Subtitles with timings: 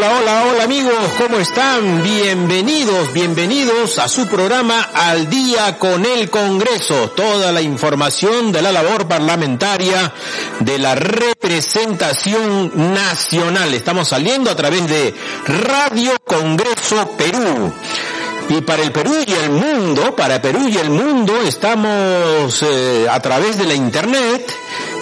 [0.00, 2.02] Hola, hola, hola amigos, ¿cómo están?
[2.02, 7.10] Bienvenidos, bienvenidos a su programa Al día con el Congreso.
[7.10, 10.10] Toda la información de la labor parlamentaria
[10.60, 13.74] de la representación nacional.
[13.74, 15.14] Estamos saliendo a través de
[15.68, 17.70] Radio Congreso Perú.
[18.48, 23.20] Y para el Perú y el mundo, para Perú y el mundo, estamos eh, a
[23.20, 24.50] través de la internet.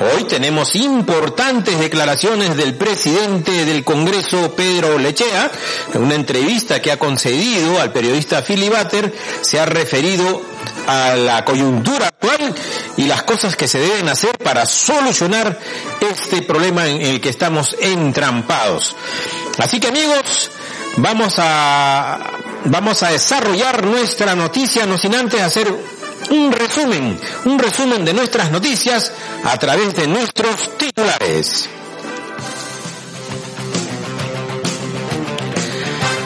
[0.00, 5.50] Hoy tenemos importantes declaraciones del presidente del Congreso, Pedro Lechea.
[5.92, 10.40] En una entrevista que ha concedido al periodista Philly Butter, se ha referido
[10.86, 12.54] a la coyuntura actual
[12.96, 15.58] y las cosas que se deben hacer para solucionar
[16.00, 18.94] este problema en el que estamos entrampados.
[19.58, 20.50] Así que amigos,
[20.98, 22.18] vamos a,
[22.66, 25.68] vamos a desarrollar nuestra noticia, no sin antes hacer
[26.30, 29.12] un resumen, un resumen de nuestras noticias
[29.44, 31.68] a través de nuestros titulares.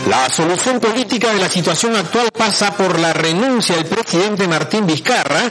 [0.09, 5.43] La solución política de la situación actual pasa por la renuncia del presidente Martín Vizcarra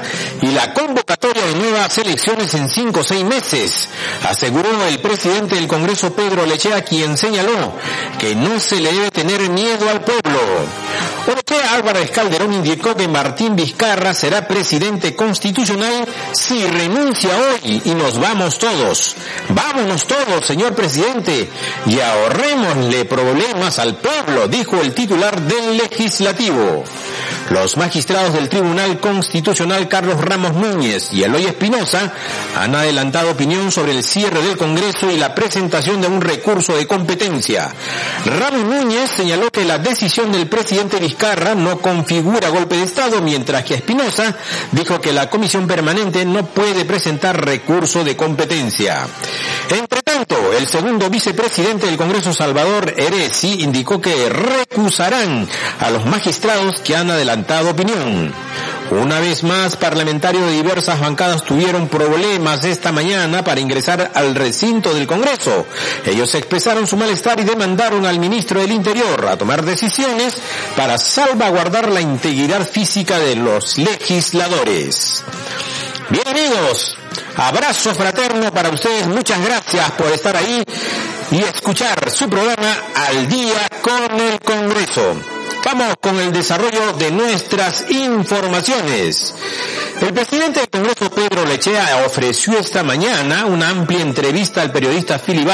[0.41, 3.87] y la convocatoria de nuevas elecciones en cinco o seis meses,
[4.27, 7.73] aseguró el presidente del Congreso Pedro Lechea, quien señaló
[8.19, 10.39] que no se le debe tener miedo al pueblo.
[11.51, 18.17] Ortega Álvarez Calderón indicó que Martín Vizcarra será presidente constitucional si renuncia hoy y nos
[18.17, 19.17] vamos todos.
[19.49, 21.49] Vámonos todos, señor presidente,
[21.87, 26.85] y ahorrémosle problemas al pueblo, dijo el titular del legislativo.
[27.51, 32.13] Los magistrados del Tribunal Constitucional Carlos Ramos Núñez y Eloy Espinosa
[32.57, 36.87] han adelantado opinión sobre el cierre del Congreso y la presentación de un recurso de
[36.87, 37.69] competencia.
[38.23, 43.65] Ramos Núñez señaló que la decisión del presidente Vizcarra no configura golpe de Estado, mientras
[43.65, 44.33] que Espinosa
[44.71, 49.05] dijo que la comisión permanente no puede presentar recurso de competencia.
[50.11, 55.47] Tanto, el segundo vicepresidente del Congreso, Salvador Eresi, indicó que recusarán
[55.79, 58.33] a los magistrados que han adelantado opinión.
[58.91, 64.93] Una vez más, parlamentarios de diversas bancadas tuvieron problemas esta mañana para ingresar al recinto
[64.93, 65.65] del Congreso.
[66.05, 70.35] Ellos expresaron su malestar y demandaron al ministro del Interior a tomar decisiones
[70.75, 75.23] para salvaguardar la integridad física de los legisladores.
[76.11, 76.97] Bien amigos,
[77.37, 80.61] abrazo fraterno para ustedes, muchas gracias por estar ahí
[81.31, 82.75] y escuchar su programa
[83.07, 85.15] al día con el Congreso.
[85.63, 89.35] Vamos con el desarrollo de nuestras informaciones.
[90.01, 95.45] El presidente del Congreso, Pedro Lechea, ofreció esta mañana una amplia entrevista al periodista Philly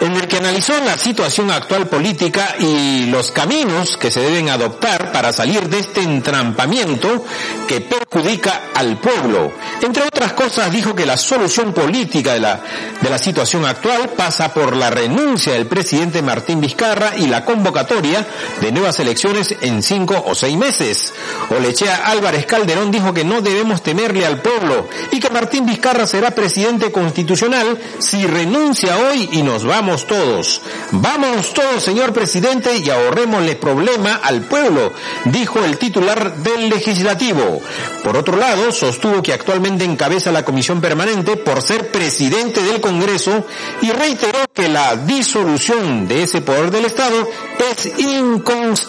[0.00, 5.10] en el que analizó la situación actual política y los caminos que se deben adoptar
[5.12, 7.24] para salir de este entrampamiento
[7.66, 9.52] que perjudica al pueblo.
[9.82, 12.60] Entre otras cosas, dijo que la solución política de la,
[13.00, 18.24] de la situación actual pasa por la renuncia del presidente Martín Vizcarra y la convocatoria
[18.60, 21.14] de nuevas elecciones en cinco o seis meses.
[21.50, 26.30] Olechea Álvarez Calderón dijo que no debemos temerle al pueblo y que Martín Vizcarra será
[26.30, 30.60] presidente constitucional si renuncia hoy y nos vamos todos.
[30.92, 34.92] Vámonos todos, señor presidente, y ahorrémosle problema al pueblo,
[35.26, 37.60] dijo el titular del legislativo.
[38.02, 43.44] Por otro lado, sostuvo que actualmente encabeza la comisión permanente por ser presidente del Congreso
[43.82, 47.28] y reiteró que la disolución de ese poder del Estado
[47.70, 48.87] es inconstitucional.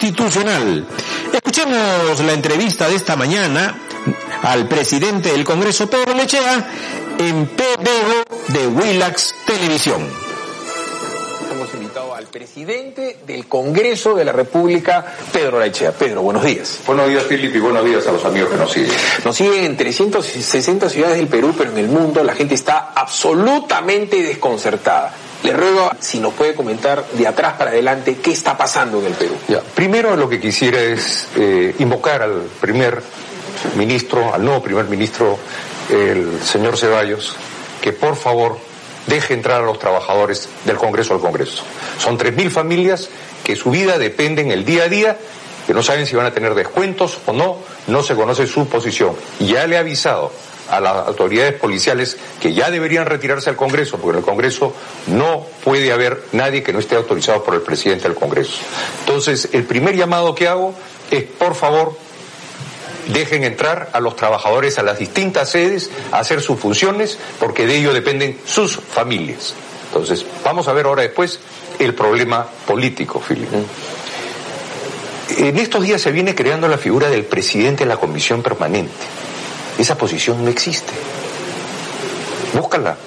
[1.33, 3.75] Escuchemos la entrevista de esta mañana
[4.43, 6.71] al presidente del Congreso, Pedro Lechea,
[7.17, 10.07] en PBO de Willax Televisión.
[11.51, 15.91] Hemos invitado al presidente del Congreso de la República, Pedro Lechea.
[15.91, 16.79] Pedro, buenos días.
[16.87, 18.93] Buenos días, Filipe, y buenos días a los amigos que nos siguen.
[19.25, 24.23] Nos siguen en 360 ciudades del Perú, pero en el mundo la gente está absolutamente
[24.23, 25.13] desconcertada.
[25.43, 29.13] Le ruego si nos puede comentar de atrás para adelante qué está pasando en el
[29.13, 29.35] Perú.
[29.47, 33.01] Ya, primero lo que quisiera es eh, invocar al primer
[33.75, 35.37] ministro, al nuevo primer ministro,
[35.89, 37.35] el señor Ceballos,
[37.81, 38.57] que por favor
[39.07, 41.63] deje entrar a los trabajadores del Congreso al Congreso.
[41.97, 43.09] Son 3.000 familias
[43.43, 45.17] que su vida depende en el día a día
[45.69, 49.15] que no saben si van a tener descuentos o no, no se conoce su posición.
[49.39, 50.31] Ya le he avisado
[50.69, 54.73] a las autoridades policiales que ya deberían retirarse al Congreso, porque en el Congreso
[55.07, 58.57] no puede haber nadie que no esté autorizado por el presidente del Congreso.
[59.01, 60.73] Entonces, el primer llamado que hago
[61.11, 61.95] es, por favor,
[63.07, 67.77] dejen entrar a los trabajadores a las distintas sedes a hacer sus funciones, porque de
[67.77, 69.55] ello dependen sus familias.
[69.87, 71.39] Entonces, vamos a ver ahora después
[71.79, 73.57] el problema político, Filipe.
[75.37, 78.91] En estos días se viene creando la figura del presidente de la comisión permanente.
[79.79, 80.91] Esa posición no existe.
[82.53, 82.97] Búscala.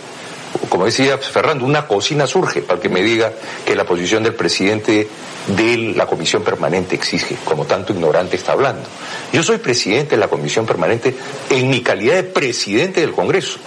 [0.68, 3.30] Como decía Fernando, una cocina surge para que me diga
[3.66, 5.06] que la posición del presidente
[5.48, 8.88] de la comisión permanente exige, como tanto ignorante está hablando.
[9.32, 11.14] Yo soy presidente de la comisión permanente
[11.50, 13.58] en mi calidad de presidente del Congreso.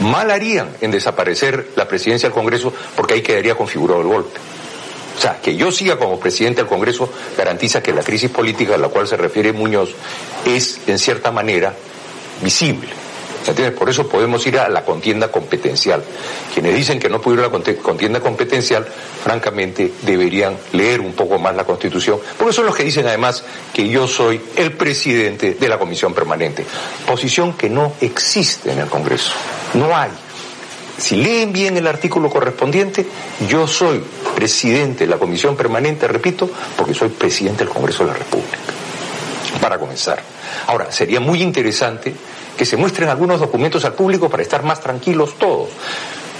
[0.00, 4.40] Mal harían en desaparecer la presidencia del Congreso porque ahí quedaría configurado el golpe.
[5.20, 8.78] O sea, que yo siga como presidente del Congreso garantiza que la crisis política a
[8.78, 9.90] la cual se refiere Muñoz
[10.46, 11.74] es, en cierta manera,
[12.42, 12.88] visible.
[13.46, 13.78] ¿Entiendes?
[13.78, 16.02] Por eso podemos ir a la contienda competencial.
[16.54, 18.86] Quienes dicen que no a la contienda competencial,
[19.22, 23.44] francamente, deberían leer un poco más la Constitución, porque son los que dicen además
[23.74, 26.64] que yo soy el presidente de la Comisión Permanente.
[27.06, 29.32] Posición que no existe en el Congreso.
[29.74, 30.08] No hay.
[31.00, 33.06] Si leen bien el artículo correspondiente,
[33.48, 34.04] yo soy
[34.34, 38.58] presidente de la Comisión Permanente, repito, porque soy presidente del Congreso de la República.
[39.62, 40.22] Para comenzar.
[40.66, 42.14] Ahora, sería muy interesante
[42.56, 45.70] que se muestren algunos documentos al público para estar más tranquilos todos.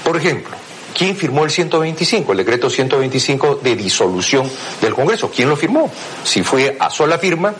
[0.04, 0.54] Por ejemplo,
[0.96, 4.48] ¿quién firmó el 125, el decreto 125 de disolución
[4.82, 5.30] del Congreso?
[5.34, 5.90] ¿Quién lo firmó?
[6.22, 7.54] Si fue a sola firma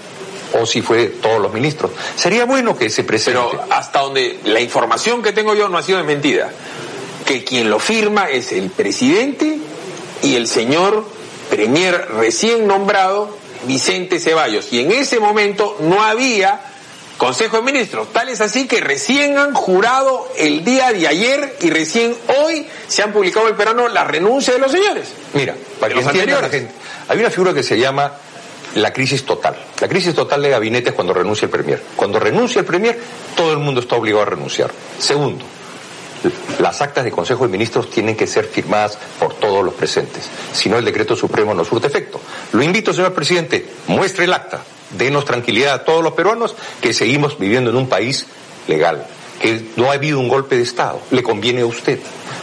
[0.61, 1.93] o si fue todos los ministros.
[2.14, 3.41] Sería bueno que se presente.
[3.50, 6.50] Pero hasta donde la información que tengo yo no ha sido desmentida
[7.31, 9.56] que quien lo firma es el presidente
[10.21, 11.06] y el señor
[11.49, 13.37] premier recién nombrado
[13.69, 14.73] Vicente Ceballos.
[14.73, 16.61] Y en ese momento no había
[17.19, 18.12] Consejo de Ministros.
[18.12, 23.05] Tal es así que recién han jurado el día de ayer y recién hoy se
[23.05, 25.12] han publicado el perano la renuncia de los señores.
[25.32, 26.73] Mira, para que entienda la gente,
[27.06, 28.12] hay una figura que se llama
[28.75, 29.55] la crisis total.
[29.81, 31.81] La crisis total de gabinete es cuando renuncia el Premier.
[31.94, 32.99] Cuando renuncia el Premier,
[33.37, 34.73] todo el mundo está obligado a renunciar.
[34.99, 35.44] Segundo,
[36.58, 40.69] las actas de Consejo de Ministros tienen que ser firmadas por todos los presentes, si
[40.69, 42.20] no el decreto supremo no surte efecto.
[42.52, 44.62] Lo invito, señor presidente, muestre el acta,
[44.96, 48.26] denos tranquilidad a todos los peruanos que seguimos viviendo en un país
[48.69, 49.06] legal,
[49.40, 51.99] que no ha habido un golpe de Estado, le conviene a usted.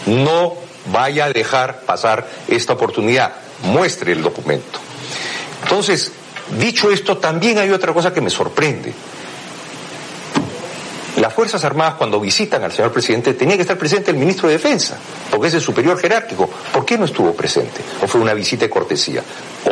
[0.06, 0.56] No
[0.92, 4.80] vaya a dejar pasar esta oportunidad, muestre el documento.
[5.64, 6.12] Entonces,
[6.60, 8.94] dicho esto, también hay otra cosa que me sorprende.
[11.18, 14.54] Las Fuerzas Armadas cuando visitan al señor presidente tenía que estar presente el ministro de
[14.54, 15.00] Defensa,
[15.32, 16.48] porque es el superior jerárquico.
[16.72, 17.82] ¿Por qué no estuvo presente?
[18.04, 19.24] ¿O fue una visita de cortesía?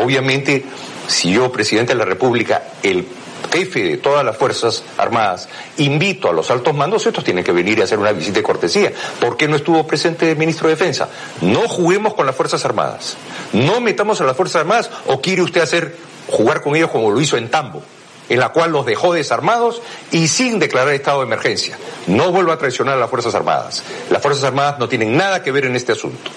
[0.02, 0.66] Obviamente,
[1.06, 3.06] si yo, presidente de la República, el
[3.54, 5.48] jefe de todas las Fuerzas Armadas,
[5.78, 8.92] invito a los altos mandos, estos tienen que venir a hacer una visita de cortesía.
[9.20, 11.10] ¿Por qué no estuvo presente el ministro de Defensa?
[11.42, 13.18] No juguemos con las Fuerzas Armadas.
[13.54, 15.96] No metamos a las Fuerzas Armadas o quiere usted hacer
[16.28, 17.84] jugar con ellos como lo hizo en Tambo
[18.30, 19.82] en la cual los dejó desarmados
[20.12, 21.78] y sin declarar estado de emergencia.
[22.08, 23.84] No vuelva a traicionar a las Fuerzas Armadas.
[24.10, 26.32] Las Fuerzas Armadas no tienen nada que ver en este asunto.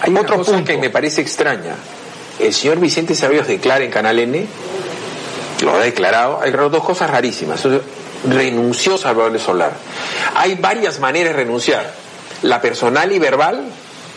[0.00, 1.76] Hay otro punto que me parece extraña.
[2.38, 4.46] El señor Vicente Ceballos declara en Canal N,
[5.62, 7.62] lo ha declarado, hay dos cosas rarísimas.
[8.28, 9.72] Renunció Salvador Solar.
[10.34, 11.94] Hay varias maneras de renunciar.
[12.42, 13.64] La personal y verbal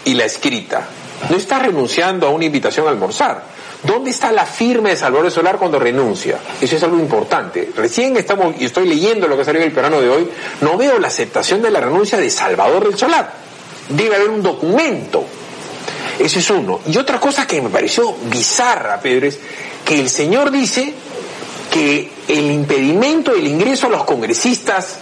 [0.06, 0.88] y la escrita.
[1.30, 3.55] No está renunciando a una invitación a almorzar
[3.86, 6.40] ¿Dónde está la firma de Salvador Solar cuando renuncia?
[6.60, 7.72] Eso es algo importante.
[7.76, 10.30] Recién estamos, y estoy leyendo lo que salió en el plano de hoy,
[10.62, 13.32] no veo la aceptación de la renuncia de Salvador del Solar.
[13.90, 15.24] Debe haber un documento.
[16.18, 16.80] Ese es uno.
[16.88, 19.40] Y otra cosa que me pareció bizarra, Pedro, es
[19.84, 20.94] que el señor dice
[21.72, 25.00] que el impedimento del ingreso a los congresistas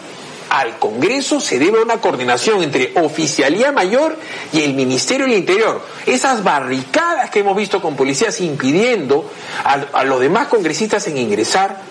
[0.53, 4.15] al Congreso se debe a una coordinación entre Oficialía Mayor
[4.51, 5.81] y el Ministerio del Interior.
[6.05, 9.27] Esas barricadas que hemos visto con policías impidiendo
[9.63, 11.81] a, los demás congresistas en ingresar,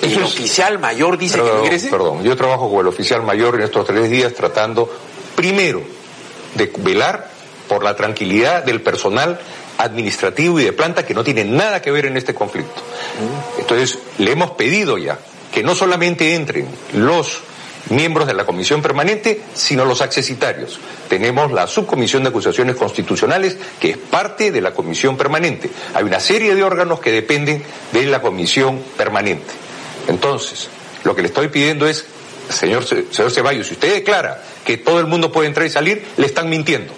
[0.00, 1.90] el oficial mayor dice que ingrese.
[1.90, 4.90] Perdón, yo trabajo con el oficial mayor en estos tres días tratando,
[5.34, 5.82] primero,
[6.54, 7.30] de velar
[7.68, 9.38] por la tranquilidad del personal
[9.76, 12.80] administrativo y de planta que no tiene nada que ver en este conflicto.
[13.20, 13.60] Mm.
[13.60, 15.18] Entonces, le hemos pedido ya
[15.52, 17.42] que no solamente entren los
[17.90, 20.80] miembros de la comisión permanente, sino los accesitarios.
[21.08, 25.70] Tenemos la subcomisión de acusaciones constitucionales, que es parte de la comisión permanente.
[25.94, 27.62] Hay una serie de órganos que dependen
[27.92, 29.52] de la comisión permanente.
[30.08, 30.68] Entonces,
[31.04, 32.04] lo que le estoy pidiendo es,
[32.48, 36.26] señor, señor Ceballos, si usted declara que todo el mundo puede entrar y salir, le
[36.26, 36.92] están mintiendo.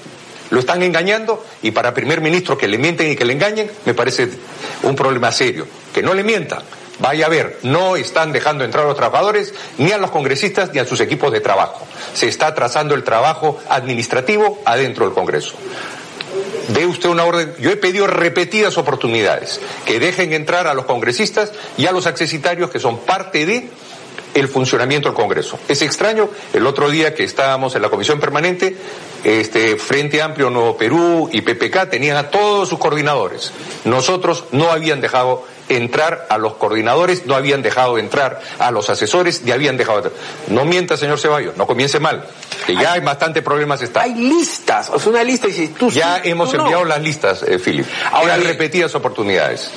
[0.51, 3.93] lo están engañando y para primer ministro que le mienten y que le engañen me
[3.93, 4.31] parece
[4.83, 5.67] un problema serio.
[5.93, 6.63] Que no le mientan.
[6.99, 10.81] Vaya a ver, no están dejando entrar a los trabajadores, ni a los congresistas, ni
[10.81, 11.87] a sus equipos de trabajo.
[12.15, 15.55] Se está trazando el trabajo administrativo adentro del Congreso.
[16.69, 17.55] Dé usted una orden.
[17.61, 22.71] Yo he pedido repetidas oportunidades que dejen entrar a los congresistas y a los accesitarios
[22.71, 23.71] que son parte de
[24.35, 25.59] el funcionamiento del Congreso.
[25.69, 28.77] Es extraño, el otro día que estábamos en la comisión permanente,
[29.25, 33.53] este Frente Amplio Nuevo Perú y PPK tenían a todos sus coordinadores.
[33.85, 39.43] Nosotros no habían dejado entrar a los coordinadores, no habían dejado entrar a los asesores,
[39.43, 40.15] ni habían dejado entrar.
[40.49, 42.25] No mienta, señor Ceballos, no comience mal,
[42.67, 43.83] que ya hay, bastantes problemas.
[43.83, 44.03] Está.
[44.03, 47.87] Hay listas, o sea, una lista y tú Ya hemos enviado las listas, eh, Philip.
[48.13, 49.71] Ahora hay repetidas oportunidades.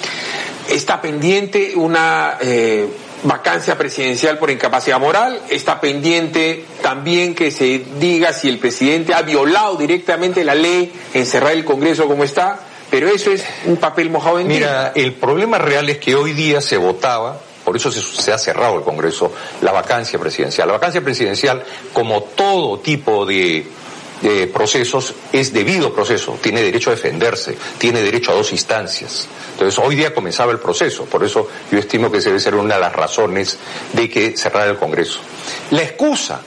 [0.69, 2.87] Está pendiente una eh,
[3.23, 9.21] vacancia presidencial por incapacidad moral, está pendiente también que se diga si el presidente ha
[9.21, 12.59] violado directamente la ley en cerrar el Congreso como está,
[12.91, 16.61] pero eso es un papel mojado en Mira, el problema real es que hoy día
[16.61, 19.31] se votaba por eso se, ha cerrado el Congreso,
[19.61, 20.67] la vacancia presidencial.
[20.67, 23.65] La vacancia presidencial, como todo tipo de,
[24.21, 29.27] de, procesos, es debido proceso, tiene derecho a defenderse, tiene derecho a dos instancias.
[29.53, 32.81] Entonces, hoy día comenzaba el proceso, por eso yo estimo que debe ser una de
[32.81, 33.57] las razones
[33.93, 35.19] de que cerrar el Congreso.
[35.69, 36.41] La excusa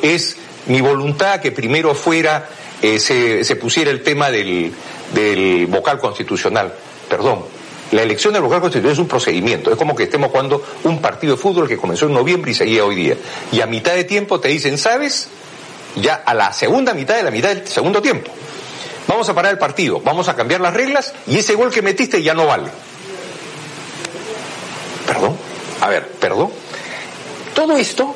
[0.00, 2.48] es mi voluntad que primero fuera,
[2.80, 4.72] eh, se, se, pusiera el tema del,
[5.14, 6.72] del vocal constitucional.
[7.08, 7.44] Perdón,
[7.92, 11.36] la elección del vocal constitucional es un procedimiento, es como que estemos jugando un partido
[11.36, 13.16] de fútbol que comenzó en noviembre y seguía hoy día.
[13.50, 15.28] Y a mitad de tiempo te dicen, ¿sabes?
[15.96, 18.30] Ya a la segunda mitad de la mitad del segundo tiempo
[19.08, 22.22] Vamos a parar el partido, vamos a cambiar las reglas y ese gol que metiste
[22.22, 22.70] ya no vale.
[25.06, 25.36] Perdón.
[25.80, 26.50] A ver, perdón.
[27.54, 28.14] Todo esto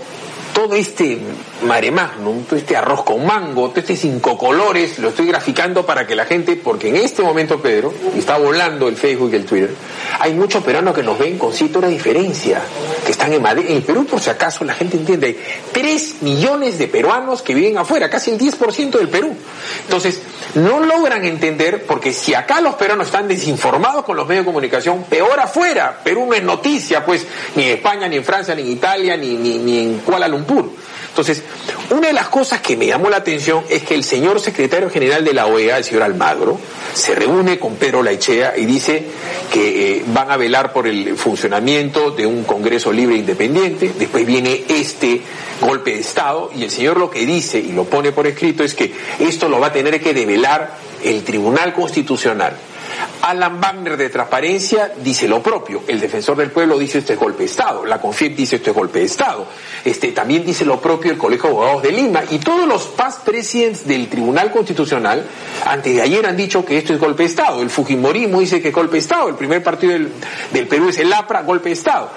[0.57, 1.19] todo este
[1.67, 6.07] mare magnum, todo este arroz con mango, todo este cinco colores, lo estoy graficando para
[6.07, 9.75] que la gente, porque en este momento, Pedro, está volando el Facebook y el Twitter,
[10.19, 12.63] hay muchos peruanos que nos ven con cierta diferencia,
[13.05, 13.67] que están en Madrid.
[13.69, 15.39] En Perú, por si acaso, la gente entiende, hay
[15.73, 19.37] 3 millones de peruanos que viven afuera, casi el 10% del Perú.
[19.85, 20.23] Entonces,
[20.55, 25.05] no logran entender, porque si acá los peruanos están desinformados con los medios de comunicación,
[25.05, 26.01] peor afuera.
[26.03, 29.35] Perú no es noticia, pues, ni en España, ni en Francia, ni en Italia, ni,
[29.35, 30.71] ni, ni en Kuala Lumpur
[31.17, 31.45] entonces,
[31.89, 35.25] una de las cosas que me llamó la atención es que el señor secretario general
[35.25, 36.61] de la OEA, el señor Almagro,
[36.93, 39.03] se reúne con Pedro Laichea y dice
[39.51, 43.93] que eh, van a velar por el funcionamiento de un Congreso libre e independiente.
[43.99, 45.23] Después viene este
[45.63, 48.75] golpe de Estado y el señor lo que dice y lo pone por escrito es
[48.75, 52.59] que esto lo va a tener que develar el Tribunal Constitucional.
[53.27, 55.83] Alan Wagner de Transparencia dice lo propio.
[55.89, 57.85] El defensor del pueblo dice esto es golpe de Estado.
[57.85, 59.47] La CONFIEP dice esto es golpe de Estado.
[59.85, 62.23] Este, también dice lo propio el Colegio de Abogados de Lima.
[62.31, 65.27] Y todos los past presidents del Tribunal Constitucional,
[65.65, 67.63] antes de ayer han dicho que esto es golpe de Estado.
[67.63, 69.29] El Fujimorismo dice que es golpe de Estado.
[69.29, 70.13] El primer partido del,
[70.53, 72.09] del Perú es el APRA, golpe de Estado.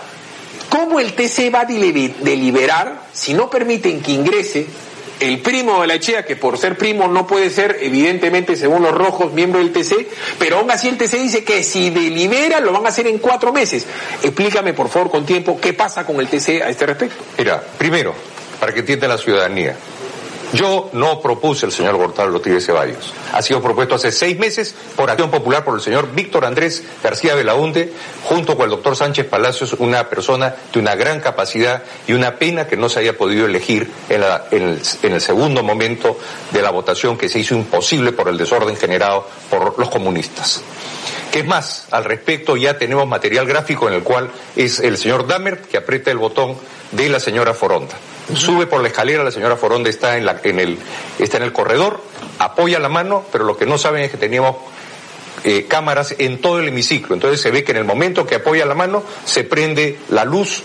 [0.69, 4.67] ¿Cómo el TC va a deliberar si no permiten que ingrese
[5.19, 8.93] el primo de la Echea, que por ser primo no puede ser, evidentemente, según los
[8.93, 10.07] rojos, miembro del TC,
[10.37, 13.51] pero aún así el TC dice que si delibera lo van a hacer en cuatro
[13.51, 13.85] meses.
[14.23, 17.23] Explícame, por favor, con tiempo, qué pasa con el TC a este respecto.
[17.37, 18.13] Mira, primero,
[18.59, 19.75] para que entienda la ciudadanía,
[20.53, 23.13] yo no propuse el señor Gortalo Tigre Ceballos.
[23.33, 27.35] Ha sido propuesto hace seis meses por acción popular por el señor Víctor Andrés García
[27.35, 32.35] Belaunde, junto con el doctor Sánchez Palacios, una persona de una gran capacidad y una
[32.35, 36.17] pena que no se haya podido elegir en, el, segundo momento
[36.51, 40.61] de la votación que se hizo imposible por el desorden generado por los comunistas.
[41.31, 41.87] ¿Qué es más?
[41.91, 46.09] Al respecto ya tenemos material gráfico en el cual es el señor Damer que aprieta
[46.09, 46.57] el botón
[46.91, 47.95] de la señora Foronda.
[48.35, 50.77] Sube por la escalera, la señora Foronda está en, la, en, el,
[51.17, 52.01] está en el corredor,
[52.37, 54.55] apoya la mano, pero lo que no saben es que teníamos
[55.43, 57.15] eh, cámaras en todo el hemiciclo.
[57.15, 60.63] Entonces se ve que en el momento que apoya la mano se prende la luz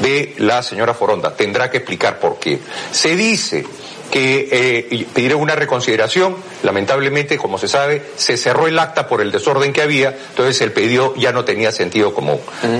[0.00, 1.34] de la señora Foronda.
[1.34, 2.58] Tendrá que explicar por qué.
[2.90, 3.64] Se dice
[4.10, 6.36] que eh, pediré una reconsideración.
[6.62, 10.72] Lamentablemente, como se sabe, se cerró el acta por el desorden que había, entonces el
[10.72, 12.38] pedido ya no tenía sentido común.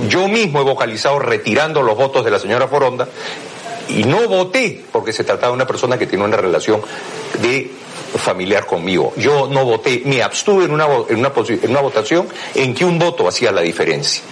[0.08, 3.08] Yo mismo he vocalizado retirando los votos de la señora Foronda
[3.88, 6.80] y no voté porque se trataba de una persona que tiene una relación
[7.40, 7.70] de
[8.18, 9.12] familiar conmigo.
[9.16, 12.98] Yo no voté, me abstuve en una, en una, en una votación en que un
[12.98, 14.22] voto hacía la diferencia.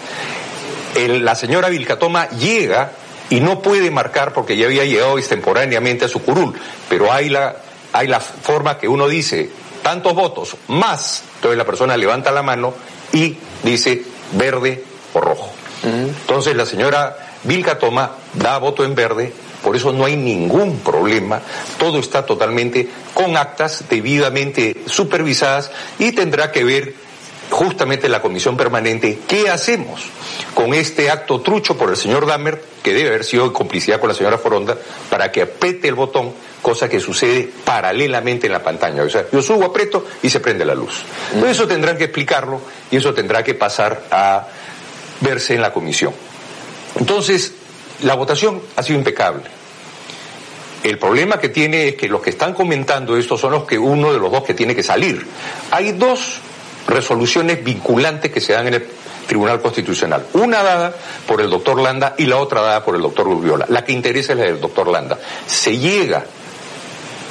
[0.95, 2.93] la señora Vilcatoma llega
[3.31, 6.53] y no puede marcar porque ya había llegado extemporáneamente a su curul,
[6.89, 7.57] pero hay la,
[7.93, 9.51] hay la forma que uno dice
[9.83, 12.75] tantos votos más, entonces la persona levanta la mano
[13.13, 14.03] y dice
[14.33, 15.51] verde o rojo.
[15.83, 19.33] Entonces la señora Vilca Toma da voto en verde
[19.63, 21.43] Por eso no hay ningún problema.
[21.79, 26.95] Todo está totalmente con actas debidamente supervisadas y tendrá que ver
[27.51, 30.03] justamente la comisión permanente qué hacemos
[30.55, 34.15] con este acto trucho por el señor Dahmer, que debe haber sido complicidad con la
[34.15, 34.77] señora Foronda,
[35.11, 36.33] para que apriete el botón,
[36.63, 39.03] cosa que sucede paralelamente en la pantalla.
[39.03, 41.03] O sea, yo subo, aprieto y se prende la luz.
[41.47, 44.47] Eso tendrán que explicarlo y eso tendrá que pasar a
[45.21, 46.15] verse en la comisión.
[46.99, 47.53] Entonces,
[48.03, 49.45] la votación ha sido impecable.
[50.83, 54.13] El problema que tiene es que los que están comentando esto son los que uno
[54.13, 55.27] de los dos que tiene que salir.
[55.71, 56.41] Hay dos
[56.87, 58.87] resoluciones vinculantes que se dan en el
[59.27, 60.27] Tribunal Constitucional.
[60.33, 60.95] Una dada
[61.27, 63.67] por el doctor Landa y la otra dada por el doctor Urbiola.
[63.69, 65.19] La que interesa es la del doctor Landa.
[65.47, 66.25] Se llega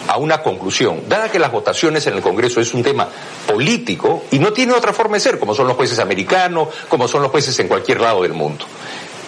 [0.07, 3.07] a una conclusión, dada que las votaciones en el Congreso es un tema
[3.45, 7.21] político y no tiene otra forma de ser, como son los jueces americanos, como son
[7.21, 8.65] los jueces en cualquier lado del mundo.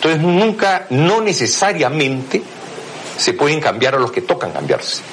[0.01, 2.41] Entonces nunca, no necesariamente
[3.17, 5.03] se pueden cambiar a los que tocan cambiarse.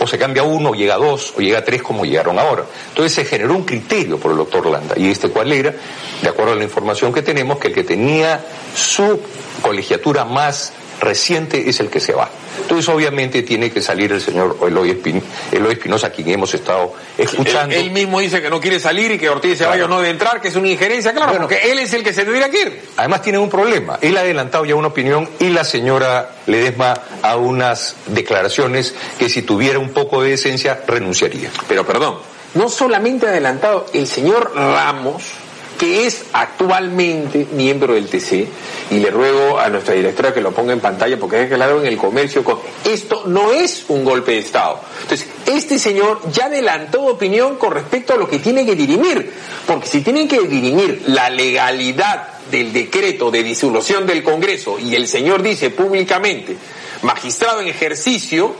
[0.00, 2.64] O se cambia uno, o llega a dos, o llega a tres como llegaron ahora.
[2.90, 4.96] Entonces se generó un criterio por el doctor Landa.
[4.98, 5.74] ¿Y este cuál era?
[6.20, 8.44] De acuerdo a la información que tenemos, que el que tenía
[8.76, 9.18] su
[9.62, 12.30] colegiatura más reciente es el que se va.
[12.60, 17.74] Entonces, obviamente, tiene que salir el señor Eloy, Espinosa, a quien hemos estado escuchando.
[17.74, 20.48] Él, mismo dice que no quiere salir y que Ortiz Ceballos no debe entrar, que
[20.48, 22.82] es una injerencia, claro, porque él es el que se tendría que ir.
[22.96, 23.98] Además, tiene un problema.
[24.00, 29.42] Él ha adelantado ya una opinión y la señora Ledesma a unas declaraciones que, si
[29.42, 31.50] tuviera un poco de decencia, renunciaría.
[31.68, 32.18] Pero, perdón,
[32.54, 35.32] no solamente ha adelantado el señor Ramos
[35.78, 38.46] que es actualmente miembro del TC,
[38.90, 41.86] y le ruego a nuestra directora que lo ponga en pantalla porque es claro en
[41.86, 42.44] el comercio,
[42.84, 44.80] esto no es un golpe de Estado.
[45.02, 49.32] Entonces, este señor ya adelantó opinión con respecto a lo que tiene que dirimir,
[49.66, 55.08] porque si tienen que dirimir la legalidad del decreto de disolución del Congreso y el
[55.08, 56.56] señor dice públicamente,
[57.02, 58.54] magistrado en ejercicio,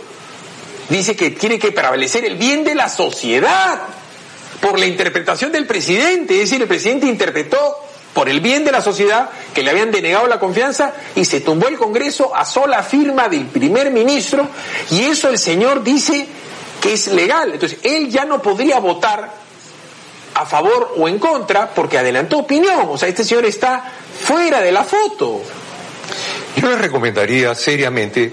[0.89, 3.83] dice que tiene que prevalecer el bien de la sociedad
[4.63, 8.81] por la interpretación del presidente, es decir, el presidente interpretó por el bien de la
[8.81, 13.29] sociedad que le habían denegado la confianza y se tumbó el Congreso a sola firma
[13.29, 14.49] del primer ministro
[14.91, 16.29] y eso el señor dice
[16.81, 17.51] que es legal.
[17.53, 19.33] Entonces, él ya no podría votar
[20.35, 22.87] a favor o en contra porque adelantó opinión.
[22.89, 23.83] O sea, este señor está
[24.25, 25.43] fuera de la foto.
[26.57, 28.33] Yo les recomendaría seriamente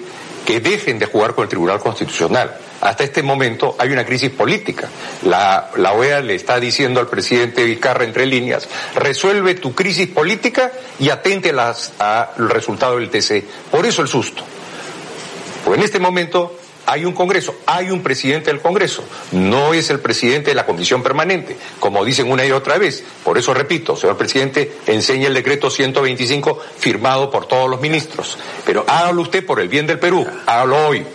[0.49, 4.89] que dejen de jugar con el Tribunal Constitucional hasta este momento hay una crisis política.
[5.21, 11.11] La, OEA le está diciendo al presidente Vizcarra entre líneas, resuelve tu crisis política y
[11.11, 13.43] atente al resultado del TC.
[13.69, 14.43] Por eso el susto.
[15.63, 16.58] Pues en este momento
[16.89, 21.03] hay un Congreso, hay un presidente del Congreso, no es el presidente de la Comisión
[21.03, 23.03] Permanente, como dicen una y otra vez.
[23.23, 28.39] Por eso repito, señor presidente, enseñe el decreto 125 firmado por todos los ministros.
[28.65, 31.05] Pero hágalo usted por el bien del Perú, hágalo hoy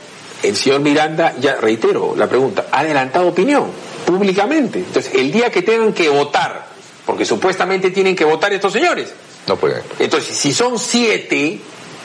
[0.45, 3.71] el señor Miranda, ya reitero la pregunta, ha adelantado opinión
[4.07, 4.79] públicamente.
[4.79, 6.67] Entonces, el día que tengan que votar,
[7.05, 9.13] porque supuestamente tienen que votar estos señores.
[9.49, 9.83] No pueden.
[9.99, 11.59] Entonces, si son siete,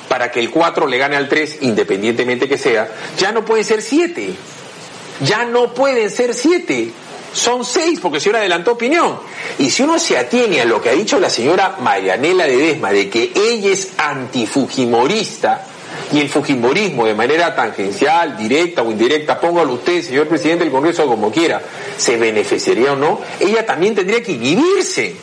[0.10, 3.82] para que el cuatro le gane al tres, independientemente que sea, ya no pueden ser
[3.82, 4.34] siete.
[5.22, 6.91] Ya no pueden ser siete.
[7.32, 9.19] Son seis, porque el señor adelantó opinión.
[9.60, 12.91] Y si uno se atiene a lo que ha dicho la señora Marianela de Desma,
[12.91, 15.65] de que ella es antifujimorista,
[16.12, 21.06] y el Fujimorismo de manera tangencial, directa o indirecta, póngalo usted, señor presidente del Congreso,
[21.06, 21.62] como quiera,
[21.98, 25.15] se beneficiaría o no, ella también tendría que inhibirse.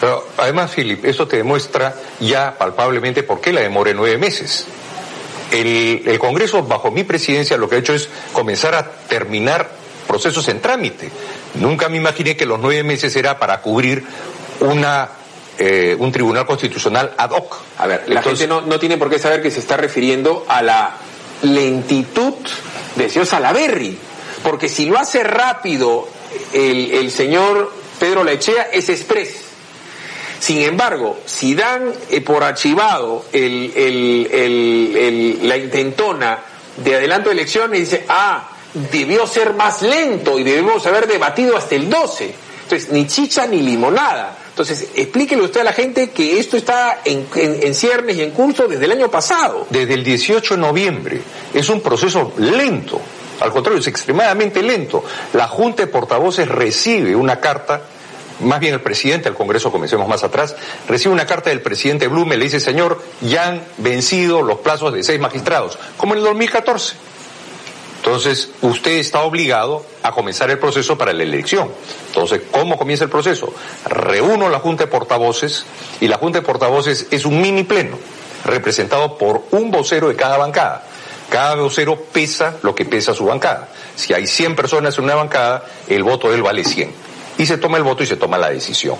[0.00, 4.64] Pero además, Philip, eso te demuestra ya palpablemente por qué la demora nueve meses.
[5.50, 9.70] El, el Congreso, bajo mi presidencia, lo que ha hecho es comenzar a terminar
[10.06, 11.10] procesos en trámite.
[11.54, 14.02] Nunca me imaginé que los nueve meses era para cubrir
[14.60, 15.10] una
[15.58, 17.56] eh, un tribunal constitucional ad hoc.
[17.78, 20.62] A ver, la gente no, no tiene por qué saber que se está refiriendo a
[20.62, 20.96] la
[21.42, 22.34] lentitud
[22.96, 23.98] de señor Salaberry,
[24.42, 26.08] porque si lo hace rápido
[26.54, 29.49] el, el señor Pedro Lechea es express.
[30.40, 34.28] Sin embargo, si dan eh, por archivado el,
[35.42, 36.38] la intentona
[36.82, 38.48] de adelanto de elecciones, dice, ah,
[38.90, 42.34] debió ser más lento y debemos haber debatido hasta el 12.
[42.62, 44.38] Entonces, ni chicha ni limonada.
[44.48, 47.26] Entonces, explíquele usted a la gente que esto está en,
[47.74, 49.66] ciernes y en curso desde el año pasado.
[49.70, 51.20] Desde el 18 de noviembre.
[51.52, 53.00] Es un proceso lento.
[53.40, 55.04] Al contrario, es extremadamente lento.
[55.34, 57.82] La Junta de Portavoces recibe una carta
[58.40, 60.56] más bien el presidente del Congreso, comencemos más atrás,
[60.88, 65.02] recibe una carta del presidente Blume, le dice, señor, ya han vencido los plazos de
[65.02, 66.96] seis magistrados, como en el 2014.
[67.98, 71.70] Entonces, usted está obligado a comenzar el proceso para la elección.
[72.06, 73.52] Entonces, ¿cómo comienza el proceso?
[73.84, 75.66] Reúno la Junta de Portavoces
[76.00, 77.98] y la Junta de Portavoces es un mini pleno.
[78.42, 80.82] representado por un vocero de cada bancada.
[81.28, 83.68] Cada vocero pesa lo que pesa su bancada.
[83.94, 87.09] Si hay 100 personas en una bancada, el voto de él vale 100.
[87.40, 88.96] Y se toma el voto y se toma la decisión.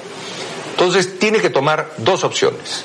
[0.71, 2.85] Entonces tiene que tomar dos opciones,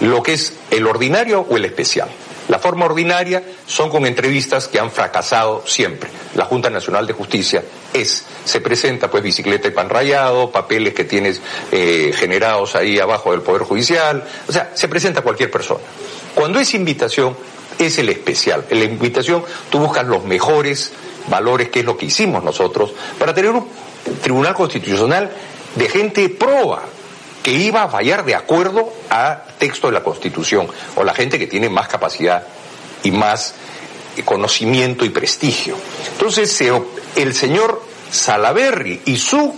[0.00, 2.08] lo que es el ordinario o el especial.
[2.48, 6.08] La forma ordinaria son con entrevistas que han fracasado siempre.
[6.36, 11.02] La Junta Nacional de Justicia es, se presenta pues bicicleta y pan rayado, papeles que
[11.02, 11.40] tienes
[11.72, 15.80] eh, generados ahí abajo del Poder Judicial, o sea, se presenta cualquier persona.
[16.34, 17.36] Cuando es invitación,
[17.78, 18.66] es el especial.
[18.70, 20.92] En la invitación tú buscas los mejores
[21.28, 23.66] valores, que es lo que hicimos nosotros, para tener un
[24.22, 25.30] tribunal constitucional
[25.76, 26.82] de gente proba,
[27.42, 31.46] que iba a fallar de acuerdo a texto de la Constitución, o la gente que
[31.46, 32.44] tiene más capacidad
[33.02, 33.54] y más
[34.24, 35.76] conocimiento y prestigio.
[36.12, 36.62] Entonces,
[37.16, 39.54] el señor Salaberry y su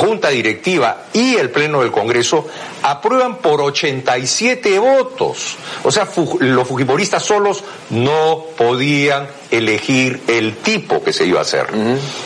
[0.00, 2.48] junta directiva y el pleno del Congreso
[2.82, 5.56] aprueban por 87 votos.
[5.82, 6.08] O sea,
[6.38, 11.66] los fujimoristas solos no podían elegir el tipo que se iba a hacer.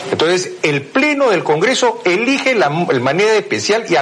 [0.09, 3.95] Entonces, el pleno del Congreso elige la, manera especial y,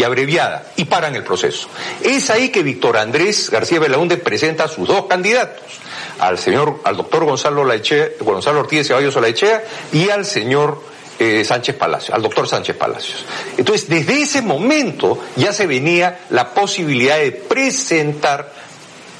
[0.00, 1.68] y, abreviada y paran el proceso.
[2.02, 5.64] Es ahí que Víctor Andrés García Belaúnde presenta a sus dos candidatos
[6.20, 7.66] al señor, al doctor Gonzalo,
[8.20, 13.24] Gonzalo Ortiz Ceballos Olaechea y al señor eh, Sánchez Palacios, al doctor Sánchez Palacios.
[13.56, 18.52] Entonces, desde ese momento ya se venía la posibilidad de presentar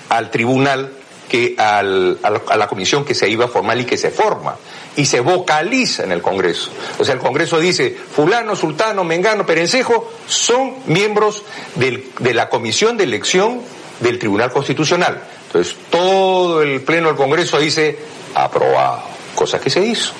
[0.09, 0.93] al tribunal
[1.29, 4.57] que al, a, la, comisión que se iba a formar y que se forma
[4.95, 6.71] y se vocaliza en el Congreso.
[6.99, 11.43] O sea, el Congreso dice, fulano, sultano, mengano, perencejo son miembros
[11.75, 13.61] de la comisión de elección
[14.01, 15.23] del Tribunal Constitucional.
[15.47, 17.99] Entonces, todo el Pleno del Congreso dice,
[18.35, 20.13] aprobado cosa que se hizo.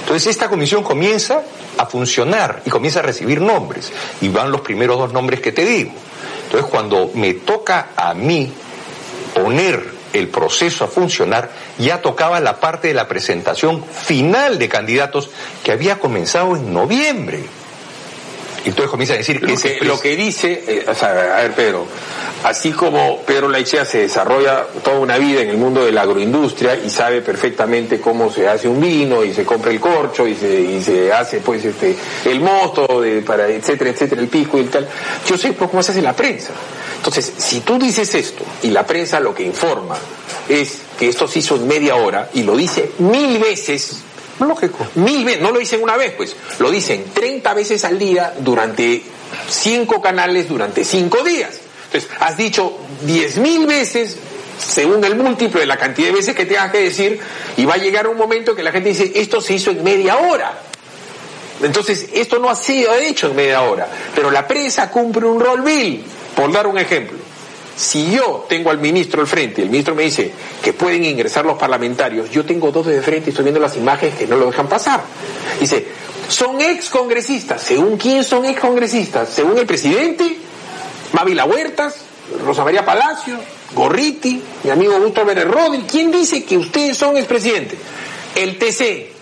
[0.00, 1.42] Entonces esta comisión comienza
[1.76, 5.66] a funcionar y comienza a recibir nombres y van los primeros dos nombres que te
[5.66, 5.92] digo.
[6.44, 8.50] Entonces cuando me toca a mí
[9.34, 15.30] poner el proceso a funcionar, ya tocaba la parte de la presentación final de candidatos
[15.64, 17.44] que había comenzado en noviembre.
[18.64, 21.86] Y entonces comienza a decir que, lo que, dice, eh, o sea, a ver Pedro,
[22.44, 26.76] así como Pedro Laichea se desarrolla toda una vida en el mundo de la agroindustria
[26.76, 30.60] y sabe perfectamente cómo se hace un vino y se compra el corcho y se,
[30.60, 34.88] y se hace pues este el mosto de, para etcétera etcétera el pico y tal,
[35.26, 36.52] yo sé cómo se hace la prensa.
[36.96, 39.96] Entonces, si tú dices esto y la prensa lo que informa
[40.48, 43.96] es que esto se hizo en media hora y lo dice mil veces
[44.40, 44.86] Lógico.
[44.96, 49.02] Mil veces, no lo dicen una vez, pues, lo dicen 30 veces al día durante
[49.48, 51.60] cinco canales durante cinco días.
[51.86, 54.16] Entonces, has dicho diez mil veces
[54.58, 57.18] según el múltiplo de la cantidad de veces que tengas que decir,
[57.56, 60.18] y va a llegar un momento que la gente dice, esto se hizo en media
[60.18, 60.52] hora.
[61.62, 65.62] Entonces, esto no ha sido hecho en media hora, pero la prensa cumple un rol
[65.62, 67.18] vil, por dar un ejemplo.
[67.76, 70.30] Si yo tengo al ministro al frente y el ministro me dice
[70.62, 74.14] que pueden ingresar los parlamentarios, yo tengo dos de frente y estoy viendo las imágenes
[74.16, 75.02] que no lo dejan pasar.
[75.58, 75.86] Dice,
[76.28, 77.62] son ex congresistas.
[77.62, 79.28] ¿Según quién son ex congresistas?
[79.30, 80.36] ¿Según el presidente?
[81.12, 81.96] Mávila Huertas,
[82.44, 83.38] Rosa María Palacio,
[83.74, 85.84] Gorriti, mi amigo Gustavo Pérez Rodri.
[85.90, 87.78] ¿Quién dice que ustedes son expresidentes?
[88.34, 89.12] El TC,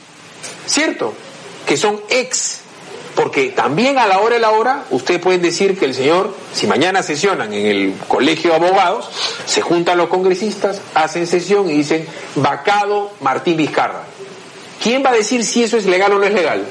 [0.66, 1.14] ¿cierto?
[1.66, 2.60] Que son ex
[3.14, 6.66] porque también a la hora de la hora, ustedes pueden decir que el señor, si
[6.66, 9.10] mañana sesionan en el colegio de abogados,
[9.46, 14.04] se juntan los congresistas, hacen sesión y dicen, vacado Martín Vizcarra.
[14.82, 16.66] ¿Quién va a decir si eso es legal o no es legal?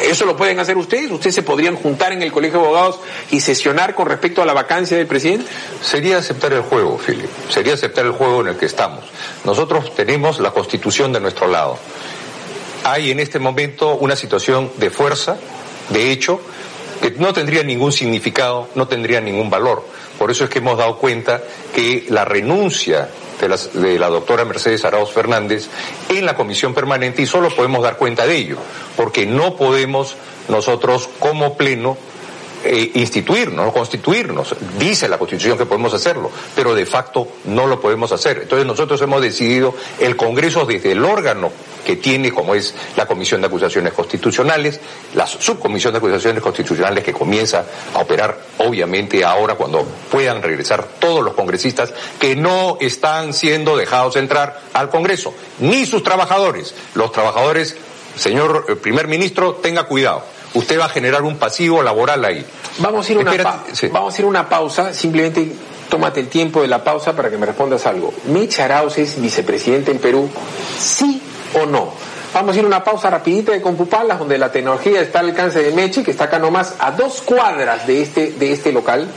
[0.00, 1.10] ¿Eso lo pueden hacer ustedes?
[1.10, 4.52] ¿Ustedes se podrían juntar en el colegio de abogados y sesionar con respecto a la
[4.52, 5.46] vacancia del presidente?
[5.82, 7.28] Sería aceptar el juego, Philip.
[7.50, 9.04] Sería aceptar el juego en el que estamos.
[9.44, 11.78] Nosotros tenemos la constitución de nuestro lado.
[12.84, 15.38] Hay en este momento una situación de fuerza
[15.90, 16.40] de hecho,
[17.00, 19.84] que no tendría ningún significado, no tendría ningún valor.
[20.18, 21.42] Por eso es que hemos dado cuenta
[21.74, 23.08] que la renuncia
[23.40, 25.68] de la, doctora Mercedes Arauz Fernández
[26.08, 28.58] en la comisión permanente y solo podemos dar cuenta de ello,
[28.96, 30.16] porque no podemos
[30.48, 31.96] nosotros como pleno
[32.64, 34.54] eh, instituirnos, constituirnos.
[34.78, 38.40] Dice la Constitución que podemos hacerlo, pero de facto no lo podemos hacer.
[38.42, 41.52] Entonces nosotros hemos decidido, el Congreso desde el órgano
[41.84, 44.80] que tiene, como es la Comisión de Acusaciones Constitucionales,
[45.14, 51.24] la Subcomisión de Acusaciones Constitucionales que comienza a operar obviamente ahora cuando puedan regresar todos
[51.24, 56.74] los congresistas que no están siendo dejados entrar al Congreso, ni sus trabajadores.
[56.94, 57.76] Los trabajadores,
[58.16, 60.24] señor eh, primer ministro, tenga cuidado
[60.58, 62.44] usted va a generar un pasivo laboral ahí.
[62.78, 63.32] Vamos a ir, una
[63.92, 65.52] vamos a ir una pausa, simplemente
[65.88, 68.12] tómate el tiempo de la pausa para que me respondas algo.
[68.26, 70.28] ¿Mitch Arauz es vicepresidente en Perú?
[70.78, 71.22] ¿Sí
[71.54, 71.92] o no?
[72.34, 75.62] Vamos a ir a una pausa rapidita de Compupalas, donde la tecnología está al alcance
[75.62, 79.08] de Mechi, que está acá nomás a dos cuadras de este, de este local.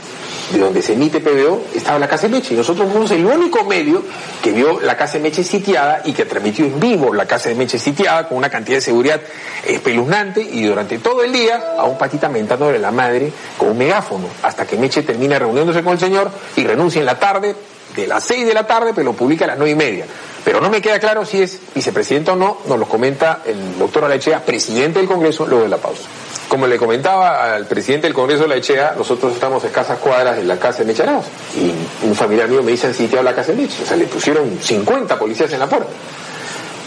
[0.52, 2.54] De donde se emite PBO estaba la Casa de Meche.
[2.54, 4.02] Y nosotros fuimos el único medio
[4.42, 7.54] que vio la Casa de Meche sitiada y que transmitió en vivo la Casa de
[7.54, 9.20] Meche sitiada con una cantidad de seguridad
[9.66, 14.26] espeluznante y durante todo el día a un patita mentándole la madre con un megáfono
[14.42, 17.54] hasta que Meche termina reuniéndose con el señor y renuncia en la tarde
[17.96, 20.06] de las 6 de la tarde, pero lo publica a las nueve y media.
[20.44, 24.04] Pero no me queda claro si es vicepresidente o no, nos lo comenta el doctor
[24.04, 26.02] Alechea, presidente del Congreso, luego de la pausa.
[26.48, 30.36] Como le comentaba al presidente del Congreso de la Echea, nosotros estamos a escasas cuadras
[30.36, 31.24] de la casa de Mecharaos.
[31.56, 31.72] Y
[32.04, 33.82] un familiar mío me dice han sitiado la casa de Meche.
[33.82, 35.88] O sea, le pusieron 50 policías en la puerta.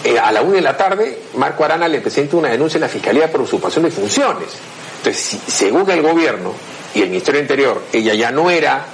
[0.04, 2.90] Eh, a la una de la tarde, Marco Arana le presenta una denuncia en la
[2.90, 4.50] Fiscalía por usurpación de funciones.
[4.98, 6.54] Entonces, según el gobierno
[6.94, 8.86] y el Ministerio del Interior, ella ya no era,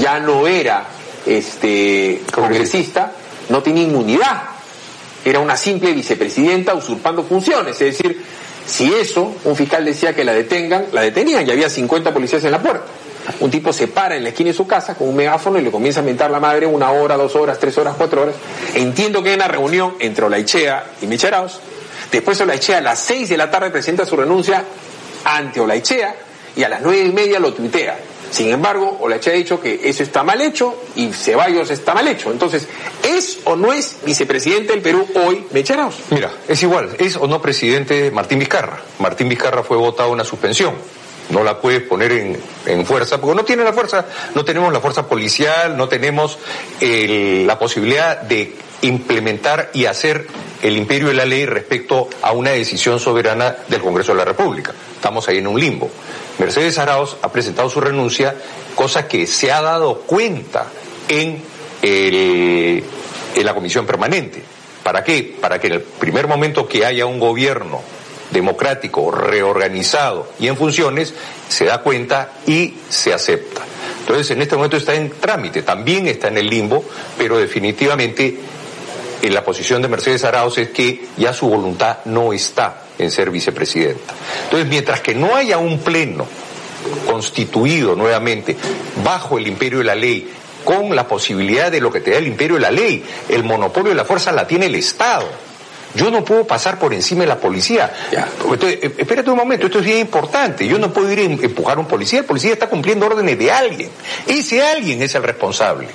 [0.00, 0.86] ya no era
[1.26, 3.12] este congresista,
[3.48, 4.42] no tenía inmunidad.
[5.24, 7.80] Era una simple vicepresidenta usurpando funciones.
[7.80, 8.22] Es decir,
[8.66, 12.52] si eso, un fiscal decía que la detengan, la detenían y había 50 policías en
[12.52, 12.84] la puerta.
[13.40, 15.70] Un tipo se para en la esquina de su casa con un megáfono y le
[15.70, 18.34] comienza a mentar la madre una hora, dos horas, tres horas, cuatro horas.
[18.74, 21.60] Entiendo que hay una reunión entre Olaichea y Mecheraos.
[22.10, 24.64] Después Olaichea a las seis de la tarde presenta su renuncia
[25.24, 26.14] ante Olaichea
[26.56, 27.98] y a las nueve y media lo tuitea.
[28.30, 32.30] Sin embargo, Olache ha dicho que eso está mal hecho y Ceballos está mal hecho.
[32.30, 32.66] Entonces,
[33.02, 35.96] ¿es o no es vicepresidente del Perú hoy Mecheraos?
[36.10, 38.80] Mira, es igual, es o no presidente Martín Vizcarra.
[39.00, 40.74] Martín Vizcarra fue votado una suspensión.
[41.30, 42.10] No la puedes poner
[42.66, 46.38] en, fuerza, porque no tiene la fuerza, no tenemos la fuerza policial, no tenemos
[46.80, 50.26] la posibilidad de implementar y hacer
[50.62, 54.74] el imperio de la ley respecto a una decisión soberana del Congreso de la República.
[54.94, 55.90] Estamos ahí en un limbo.
[56.38, 58.34] Mercedes Arauz ha presentado su renuncia,
[58.74, 60.66] cosa que se ha dado cuenta
[61.08, 61.42] en,
[61.82, 62.82] en
[63.44, 64.42] la comisión permanente.
[64.82, 65.36] ¿Para qué?
[65.40, 67.82] Para que en el primer momento que haya un gobierno
[68.30, 71.14] democrático, reorganizado y en funciones,
[71.48, 73.62] se da cuenta y se acepta.
[74.00, 76.84] Entonces, en este momento está en trámite, también está en el limbo,
[77.18, 78.38] pero definitivamente
[79.22, 83.30] en la posición de Mercedes Arauz es que ya su voluntad no está en ser
[83.30, 84.14] vicepresidenta.
[84.44, 86.26] Entonces, mientras que no haya un pleno
[87.06, 88.56] constituido nuevamente
[89.04, 90.30] bajo el imperio de la ley,
[90.64, 93.90] con la posibilidad de lo que te da el imperio de la ley, el monopolio
[93.90, 95.26] de la fuerza la tiene el Estado.
[95.94, 97.92] Yo no puedo pasar por encima de la policía.
[98.12, 100.66] Eh, espérate un momento, esto es bien importante.
[100.66, 102.20] Yo no puedo ir a empujar a un policía.
[102.20, 103.90] El policía está cumpliendo órdenes de alguien.
[104.26, 105.88] Ese alguien es el responsable.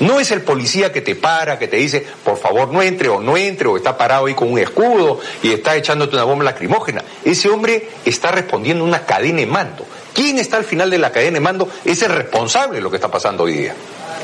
[0.00, 3.20] No es el policía que te para, que te dice, por favor no entre o
[3.20, 7.04] no entre, o está parado ahí con un escudo y está echándote una bomba lacrimógena.
[7.24, 9.84] Ese hombre está respondiendo a una cadena de mando.
[10.14, 11.68] ¿Quién está al final de la cadena de mando?
[11.84, 13.74] Es el responsable de lo que está pasando hoy día.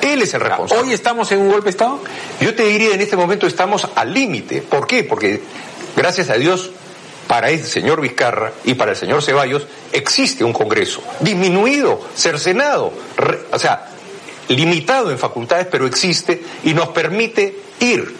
[0.00, 0.84] Él es el responsable.
[0.84, 2.00] ¿Hoy estamos en un golpe de Estado?
[2.40, 4.62] Yo te diría, en este momento estamos al límite.
[4.62, 5.04] ¿Por qué?
[5.04, 5.42] Porque,
[5.96, 6.70] gracias a Dios,
[7.26, 12.92] para el señor Vizcarra y para el señor Ceballos existe un Congreso disminuido, cercenado,
[13.50, 13.88] o sea,
[14.48, 18.14] limitado en facultades, pero existe y nos permite ir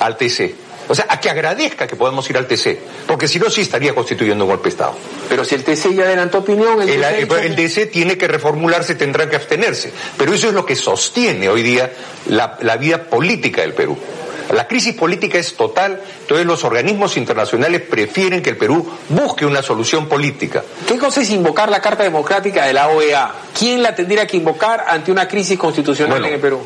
[0.00, 0.54] al TC.
[0.88, 3.94] O sea, a que agradezca que podamos ir al TC, porque si no, sí estaría
[3.94, 4.94] constituyendo un golpe de Estado.
[5.28, 9.36] Pero si el TC ya adelantó opinión, el, el, TC, tiene que reformularse, tendrá que
[9.36, 9.92] abstenerse.
[10.16, 11.92] Pero eso es lo que sostiene hoy día
[12.28, 13.98] la, la vida política del Perú.
[14.54, 19.62] La crisis política es total, entonces los organismos internacionales prefieren que el Perú busque una
[19.62, 20.64] solución política.
[20.86, 23.30] ¿Qué cosa es invocar la Carta Democrática de la OEA?
[23.58, 26.60] ¿Quién la tendría que invocar ante una crisis constitucional en el Perú?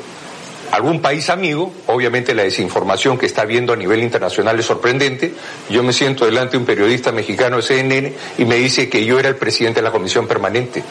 [0.73, 5.35] algún país amigo, obviamente la desinformación que está habiendo a nivel internacional es sorprendente.
[5.68, 9.21] Yo me siento delante de un periodista mexicano de CNN y me dice que yo
[9.21, 10.83] era el presidente de la comisión permanente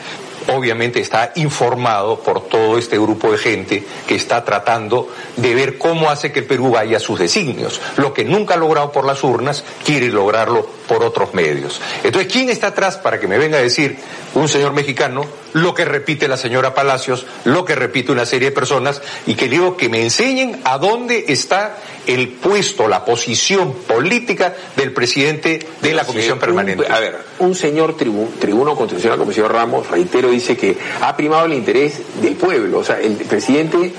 [0.47, 6.09] obviamente está informado por todo este grupo de gente que está tratando de ver cómo
[6.09, 7.79] hace que el Perú vaya a sus designios.
[7.97, 11.79] Lo que nunca ha logrado por las urnas, quiere lograrlo por otros medios.
[12.03, 13.97] Entonces, ¿quién está atrás para que me venga a decir
[14.35, 18.55] un señor mexicano lo que repite la señora Palacios, lo que repite una serie de
[18.55, 21.77] personas y que digo que me enseñen a dónde está
[22.07, 26.85] el puesto, la posición política del presidente de la Comisión Permanente.
[26.89, 31.45] a ver, un señor tribuno constitucional como el señor Ramos, reitero, dice que ha primado
[31.45, 32.79] el interés del pueblo.
[32.79, 33.93] O sea, el presidente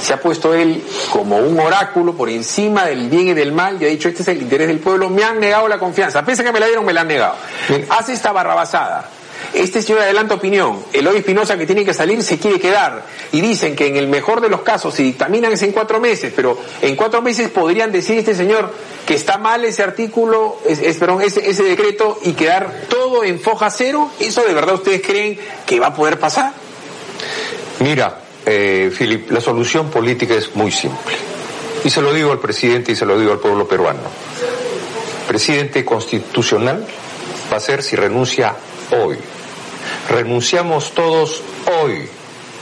[0.00, 3.84] se ha puesto él como un oráculo por encima del bien y del mal y
[3.84, 5.10] ha dicho este es el interés del pueblo.
[5.10, 6.24] Me han negado la confianza.
[6.24, 7.36] Pese a que me la dieron, me la han negado.
[7.90, 9.10] Hace esta barrabasada
[9.54, 13.74] este señor adelanta opinión, Eloy Espinosa que tiene que salir se quiere quedar y dicen
[13.74, 16.96] que en el mejor de los casos si dictaminan es en cuatro meses, pero en
[16.96, 18.72] cuatro meses podrían decir este señor
[19.06, 24.42] que está mal ese artículo, es, ese, decreto y quedar todo en foja cero, ¿eso
[24.44, 26.52] de verdad ustedes creen que va a poder pasar?
[27.80, 31.14] Mira, eh, la solución política es muy simple.
[31.84, 34.00] Y se lo digo al presidente y se lo digo al pueblo peruano.
[35.26, 36.86] Presidente constitucional
[37.52, 38.54] va a ser si renuncia
[38.90, 39.16] hoy.
[40.08, 41.42] Renunciamos todos
[41.82, 42.08] hoy.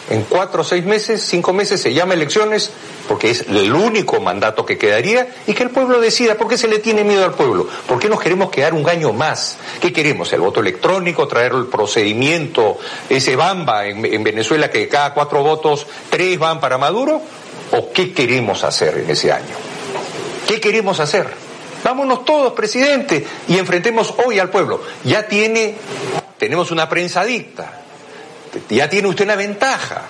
[0.09, 2.71] En cuatro o seis meses, cinco meses se llama elecciones
[3.09, 6.37] porque es el único mandato que quedaría y que el pueblo decida.
[6.37, 7.67] ¿Por qué se le tiene miedo al pueblo?
[7.89, 9.59] ¿Por qué nos queremos quedar un año más?
[9.81, 10.33] ¿Qué queremos?
[10.33, 11.27] ¿El voto electrónico?
[11.27, 12.79] ¿Traer el procedimiento,
[13.09, 17.21] ese bamba en, en Venezuela que cada cuatro votos, tres van para Maduro?
[17.73, 19.57] ¿O qué queremos hacer en ese año?
[20.47, 21.47] ¿Qué queremos hacer?
[21.83, 24.81] Vámonos todos, presidente, y enfrentemos hoy al pueblo.
[25.05, 25.77] Ya tiene,
[26.39, 27.81] tenemos una prensa dicta,
[28.69, 30.03] ya tiene usted una ventaja.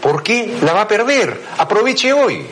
[0.00, 1.40] ¿Por qué la va a perder?
[1.58, 2.44] Aproveche hoy.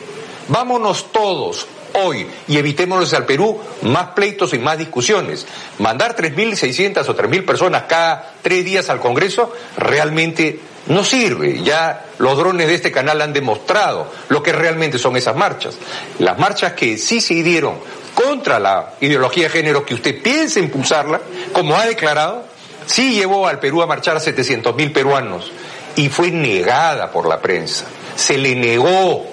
[0.47, 5.45] Vámonos todos hoy y evitémonos al Perú más pleitos y más discusiones.
[5.79, 11.61] Mandar 3.600 o 3.000 personas cada tres días al Congreso realmente no sirve.
[11.63, 15.75] Ya los drones de este canal han demostrado lo que realmente son esas marchas.
[16.19, 17.75] Las marchas que sí se dieron
[18.13, 22.45] contra la ideología de género que usted piensa impulsarla, como ha declarado,
[22.85, 25.51] sí llevó al Perú a marchar a 700 mil peruanos
[25.95, 27.85] y fue negada por la prensa.
[28.15, 29.25] Se le negó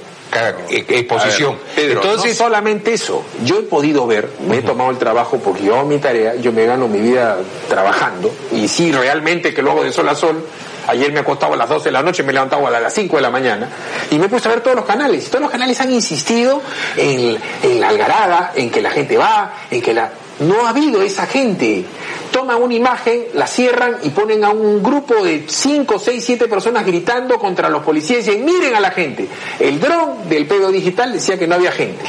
[0.69, 1.59] exposición.
[1.77, 5.77] Entonces, no solamente eso, yo he podido ver, me he tomado el trabajo porque yo
[5.77, 9.83] hago mi tarea, yo me gano mi vida trabajando, y sí, realmente que lo hago
[9.83, 10.45] de sol a sol,
[10.87, 13.23] Ayer me acostaba a las 12 de la noche, me levantaba a las 5 de
[13.23, 13.69] la mañana.
[14.11, 15.25] Y me he puesto a ver todos los canales.
[15.25, 16.61] Y todos los canales han insistido
[16.97, 20.11] en, en la algarada, en que la gente va, en que la...
[20.41, 21.85] No ha habido esa gente.
[22.33, 26.87] Toman una imagen, la cierran y ponen a un grupo de 5, 6, 7 personas
[26.87, 29.29] gritando contra los policías y dicen, miren a la gente.
[29.59, 32.05] El dron del pedo digital decía que no había gente.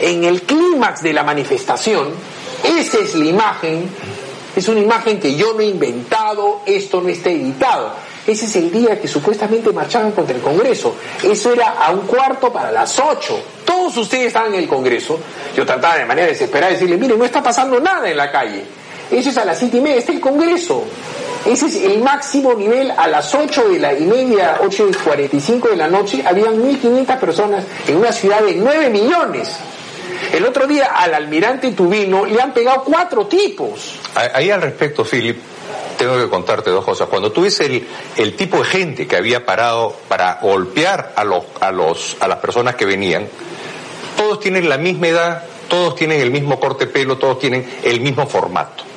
[0.00, 2.08] En el clímax de la manifestación,
[2.64, 3.88] esa es la imagen,
[4.56, 7.92] es una imagen que yo no he inventado, esto no está editado.
[8.26, 10.94] Ese es el día que supuestamente marchaban contra el Congreso.
[11.22, 13.40] Eso era a un cuarto para las ocho.
[13.64, 15.18] Todos ustedes estaban en el Congreso.
[15.56, 18.64] Yo trataba de manera desesperada de decirle, mire, no está pasando nada en la calle.
[19.10, 20.84] Eso es a las siete y media, está el Congreso.
[21.46, 25.36] Ese es el máximo nivel a las ocho de la y media, ocho y cuarenta
[25.36, 29.56] y cinco de la noche, habían 1.500 personas en una ciudad de 9 millones.
[30.32, 33.94] El otro día al almirante Tubino le han pegado cuatro tipos.
[34.14, 35.38] Ahí al respecto, Philip,
[35.96, 37.08] tengo que contarte dos cosas.
[37.08, 41.44] Cuando tú ves el, el tipo de gente que había parado para golpear a, los,
[41.60, 43.26] a, los, a las personas que venían,
[44.16, 48.00] todos tienen la misma edad, todos tienen el mismo corte de pelo, todos tienen el
[48.00, 48.87] mismo formato.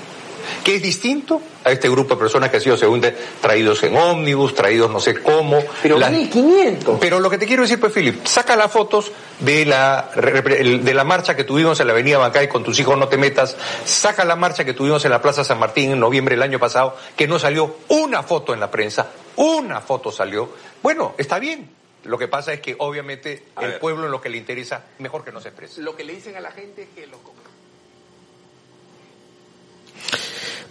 [0.64, 1.42] ¿Qué es distinto?
[1.64, 3.02] a este grupo de personas que han sido, según
[3.40, 5.60] traídos en ómnibus, traídos no sé cómo.
[5.82, 6.10] Pero la...
[6.10, 6.98] 1500.
[7.00, 11.04] Pero lo que te quiero decir, pues, Philip, saca las fotos de la, de la
[11.04, 14.36] marcha que tuvimos en la Avenida Bancay con tus hijos no te metas, saca la
[14.36, 17.38] marcha que tuvimos en la Plaza San Martín en noviembre del año pasado, que no
[17.38, 20.50] salió una foto en la prensa, una foto salió.
[20.82, 21.70] Bueno, está bien,
[22.04, 25.32] lo que pasa es que obviamente el pueblo en lo que le interesa, mejor que
[25.32, 25.82] no se exprese.
[25.82, 27.18] Lo que le dicen a la gente es que lo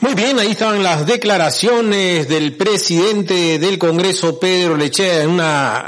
[0.01, 5.85] Muy bien, ahí estaban las declaraciones del presidente del Congreso, Pedro Lechea, en una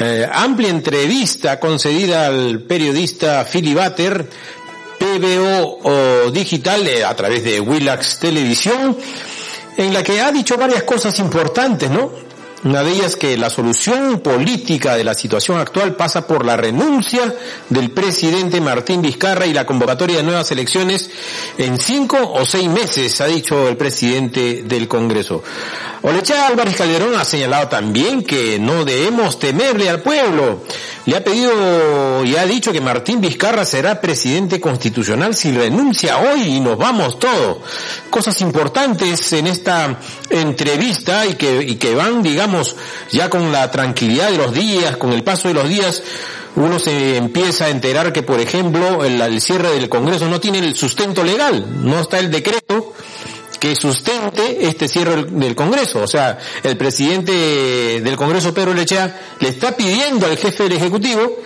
[0.00, 4.28] eh, amplia entrevista concedida al periodista Filibater,
[4.98, 8.98] PBO Digital, eh, a través de Willax Televisión,
[9.76, 12.27] en la que ha dicho varias cosas importantes, ¿no?
[12.64, 17.32] Una de ellas que la solución política de la situación actual pasa por la renuncia
[17.68, 21.08] del presidente Martín Vizcarra y la convocatoria de nuevas elecciones
[21.56, 25.44] en cinco o seis meses, ha dicho el presidente del Congreso.
[26.02, 30.62] Olechea Álvarez Calderón ha señalado también que no debemos temerle al pueblo.
[31.06, 36.42] Le ha pedido y ha dicho que Martín Vizcarra será presidente constitucional si renuncia hoy
[36.42, 37.58] y nos vamos todos.
[38.10, 42.47] Cosas importantes en esta entrevista y que, y que van, digamos,
[43.10, 46.02] ya con la tranquilidad de los días, con el paso de los días,
[46.56, 50.58] uno se empieza a enterar que, por ejemplo, el, el cierre del Congreso no tiene
[50.58, 52.94] el sustento legal, no está el decreto
[53.58, 56.02] que sustente este cierre del Congreso.
[56.02, 61.36] O sea, el presidente del Congreso, Pedro Lechea, le está pidiendo al jefe del Ejecutivo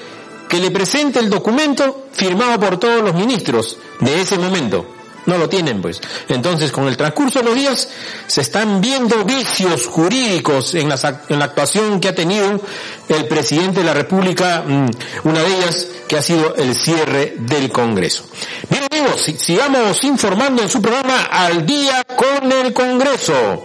[0.49, 5.02] que le presente el documento firmado por todos los ministros de ese momento.
[5.27, 6.01] No lo tienen, pues.
[6.29, 7.89] Entonces, con el transcurso de los días,
[8.27, 12.61] se están viendo vicios jurídicos en la, en la actuación que ha tenido
[13.09, 14.91] el presidente de la República, mm,
[15.25, 18.25] una de ellas que ha sido el cierre del Congreso.
[18.69, 23.65] Bien amigos, sigamos informando en su programa Al día con el Congreso.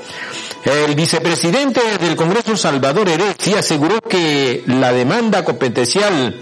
[0.63, 6.41] El vicepresidente del Congreso, Salvador Herezi, aseguró que la demanda competencial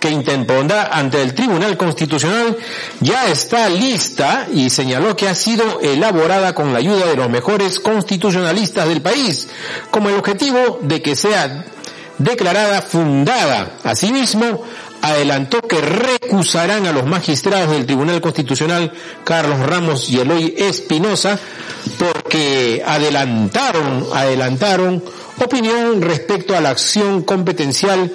[0.00, 2.56] que interpondrá ante el Tribunal Constitucional
[3.00, 7.80] ya está lista y señaló que ha sido elaborada con la ayuda de los mejores
[7.80, 9.48] constitucionalistas del país,
[9.90, 11.64] como el objetivo de que sea
[12.18, 13.78] declarada fundada.
[13.84, 14.62] Asimismo,
[15.02, 18.92] adelantó que recusarán a los magistrados del Tribunal Constitucional
[19.24, 21.38] Carlos Ramos y Eloy Espinosa
[21.98, 25.02] por que adelantaron, adelantaron
[25.44, 28.12] opinión respecto a la acción competencial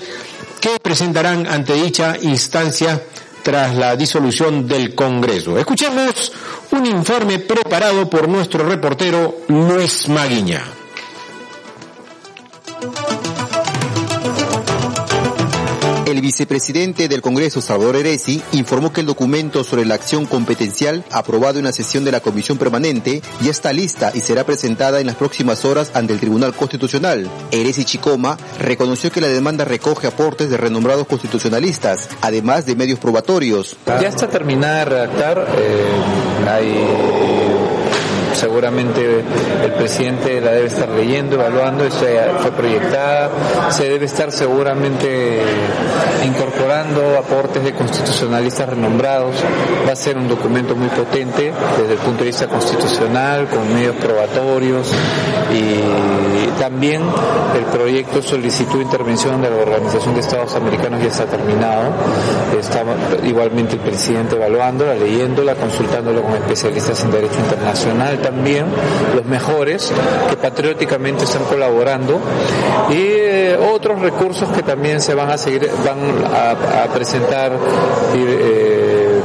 [0.64, 3.04] que presentarán ante dicha instancia
[3.44, 5.58] tras la disolución del Congreso.
[5.60, 6.32] Escuchemos
[6.72, 10.83] un informe preparado por nuestro reportero Luis Maguiña.
[16.14, 21.58] El vicepresidente del Congreso, Salvador Eresi, informó que el documento sobre la acción competencial aprobado
[21.58, 25.16] en la sesión de la Comisión Permanente ya está lista y será presentada en las
[25.16, 27.28] próximas horas ante el Tribunal Constitucional.
[27.50, 33.76] Eresi Chicoma reconoció que la demanda recoge aportes de renombrados constitucionalistas, además de medios probatorios.
[33.88, 37.43] Ya está terminada de redactar, eh, hay
[38.34, 39.24] seguramente
[39.64, 42.06] el presidente la debe estar leyendo, evaluando, eso
[42.42, 43.30] fue proyectada,
[43.70, 45.42] se debe estar seguramente
[46.26, 49.36] incorporando aportes de constitucionalistas renombrados,
[49.88, 53.96] va a ser un documento muy potente desde el punto de vista constitucional, con medios
[53.98, 54.92] probatorios
[55.52, 57.02] y también
[57.56, 61.92] el proyecto solicitud de intervención de la Organización de Estados Americanos ya está terminado,
[62.60, 62.84] está
[63.24, 68.66] igualmente el presidente evaluándola, leyéndola, consultándolo con especialistas en derecho internacional también,
[69.16, 69.92] los mejores
[70.30, 72.20] que patrióticamente están colaborando
[72.90, 77.52] y eh, otros recursos que también se van a seguir, van a, presentar
[78.16, 79.20] eh,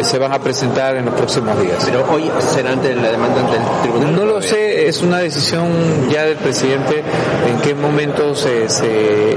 [0.00, 1.76] eh, se van a presentar en los próximos días.
[1.84, 4.16] Pero hoy será ante la demanda ante el tribunal.
[4.16, 5.68] No lo sé, es una decisión
[6.10, 7.04] ya del presidente
[7.48, 9.36] en qué momento se, se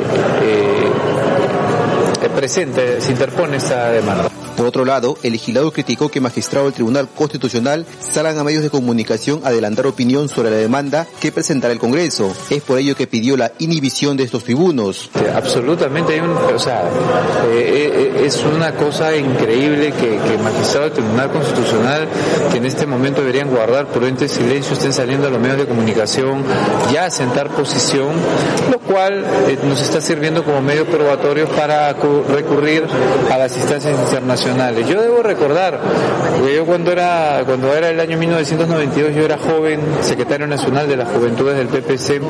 [2.33, 4.32] presente, se interpone esta demanda.
[4.55, 8.69] Por otro lado, el legislador criticó que magistrados del Tribunal Constitucional salgan a medios de
[8.69, 12.31] comunicación a adelantar opinión sobre la demanda que presentará el Congreso.
[12.49, 15.09] Es por ello que pidió la inhibición de estos tribunos.
[15.33, 16.83] Absolutamente, hay un, o sea,
[17.47, 22.07] eh, eh, es una cosa increíble que, que magistrados del Tribunal Constitucional,
[22.51, 26.43] que en este momento deberían guardar prudente silencio, estén saliendo a los medios de comunicación
[26.91, 28.11] ya a sentar posición,
[28.71, 32.83] lo cual eh, nos está sirviendo como medio probatorio para recurrir
[33.31, 34.42] a las instancias internacionales
[34.87, 35.79] yo debo recordar,
[36.43, 40.97] que yo cuando era, cuando era el año 1992, yo era joven, secretario nacional de
[40.97, 42.21] las juventudes del PPC,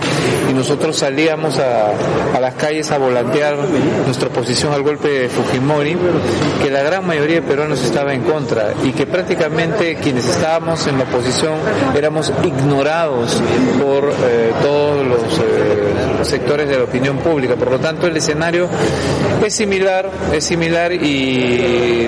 [0.50, 3.58] y nosotros salíamos a, las calles a volantear
[4.06, 5.98] nuestra oposición al golpe de Fujimori,
[6.62, 11.00] que la gran mayoría de peruanos estaba en contra, y que prácticamente quienes estábamos en
[11.00, 11.56] la oposición
[11.96, 13.42] éramos ignorados
[13.82, 17.56] por eh, todos los eh, sectores de la opinión pública.
[17.56, 18.68] Por lo tanto, el escenario
[19.44, 22.03] es similar, es similar y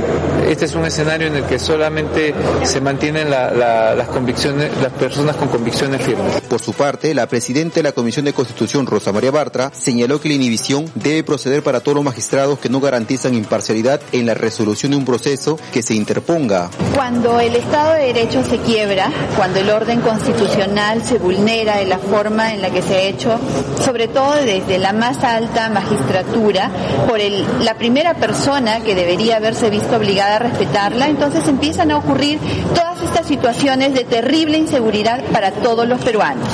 [0.47, 2.33] este es un escenario en el que solamente
[2.63, 6.41] se mantienen las convicciones, las personas con convicciones firmes.
[6.41, 10.29] Por su parte, la presidenta de la Comisión de Constitución, Rosa María Bartra, señaló que
[10.29, 14.91] la inhibición debe proceder para todos los magistrados que no garantizan imparcialidad en la resolución
[14.91, 16.69] de un proceso que se interponga.
[16.93, 21.97] Cuando el Estado de Derecho se quiebra, cuando el orden constitucional se vulnera de la
[21.97, 23.39] forma en la que se ha hecho,
[23.83, 26.69] sobre todo desde la más alta magistratura,
[27.07, 31.97] por el, la primera persona que debería haberse visto obligada a respetarla, entonces empiezan a
[31.97, 32.39] ocurrir
[32.73, 36.47] todas estas situaciones de terrible inseguridad para todos los peruanos.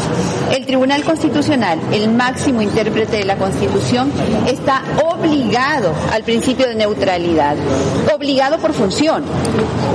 [0.51, 4.11] El Tribunal Constitucional, el máximo intérprete de la Constitución,
[4.47, 4.83] está
[5.21, 7.55] obligado al principio de neutralidad,
[8.13, 9.23] obligado por función.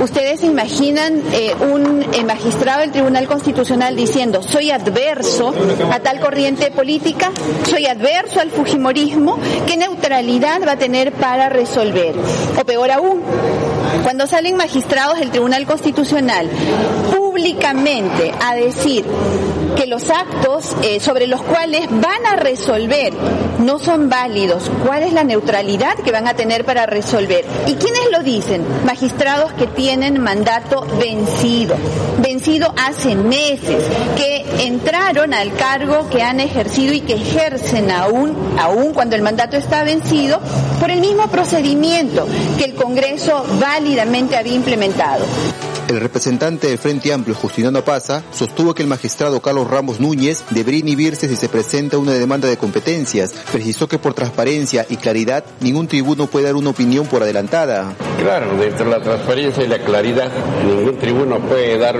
[0.01, 5.53] Ustedes se imaginan eh, un eh, magistrado del Tribunal Constitucional diciendo soy adverso
[5.91, 7.31] a tal corriente política,
[7.69, 12.15] soy adverso al Fujimorismo, ¿qué neutralidad va a tener para resolver?
[12.59, 13.21] O peor aún,
[14.03, 16.49] cuando salen magistrados del Tribunal Constitucional
[17.15, 19.05] públicamente a decir
[19.75, 23.13] que los actos eh, sobre los cuales van a resolver
[23.59, 27.45] no son válidos, ¿cuál es la neutralidad que van a tener para resolver?
[27.65, 28.63] ¿Y quiénes lo dicen?
[28.85, 31.75] Magistrados que tienen mandato vencido,
[32.19, 33.83] vencido hace meses,
[34.15, 39.57] que entraron al cargo que han ejercido y que ejercen aún, aún cuando el mandato
[39.57, 40.39] está vencido,
[40.79, 45.25] por el mismo procedimiento que el Congreso válidamente había implementado.
[45.87, 50.81] El representante del Frente Amplio, Justiniano Paza, sostuvo que el magistrado Carlos Ramos Núñez debería
[50.81, 53.33] inhibirse si se presenta una demanda de competencias.
[53.51, 57.93] Precisó que por transparencia y claridad ningún tribuno puede dar una opinión por adelantada.
[58.19, 60.31] Claro, dentro de la transparencia y la claridad
[60.65, 61.95] ningún tribuno puede dar,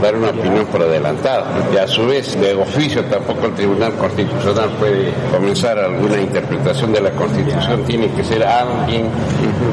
[0.00, 1.68] dar una opinión por adelantada.
[1.72, 7.00] Y a su vez, de oficio tampoco el Tribunal Constitucional puede comenzar alguna interpretación de
[7.00, 7.84] la Constitución.
[7.84, 9.08] Tiene que ser alguien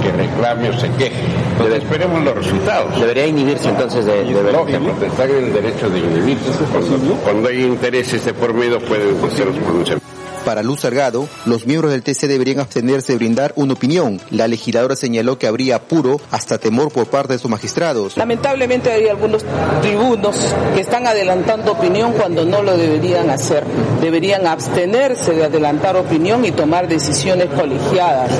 [0.02, 1.24] que reclame o se queje.
[1.52, 3.00] Entonces esperemos los resultados.
[3.00, 6.52] Debería inhibir entonces de, de Lógico, están en el derecho de inhibirse.
[6.72, 10.21] Cuando, cuando hay intereses de por medio pueden hacer los pronunciamientos.
[10.46, 14.20] Para Luz Salgado, los miembros del TC deberían abstenerse de brindar una opinión.
[14.32, 18.18] La legisladora señaló que habría apuro hasta temor por parte de sus magistrados.
[18.18, 19.46] Lamentablemente hay algunos
[19.82, 20.36] tribunos
[20.74, 23.66] que están adelantando opinión cuando no lo deberían hacer.
[24.02, 28.32] Deberían abstenerse de adelantar opinión y tomar decisiones colegiadas.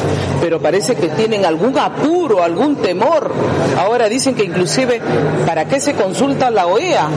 [0.42, 3.32] Pero parece que tienen algún apuro, algún temor.
[3.78, 5.02] Ahora dicen que inclusive,
[5.46, 7.08] ¿para qué se consulta la OEA?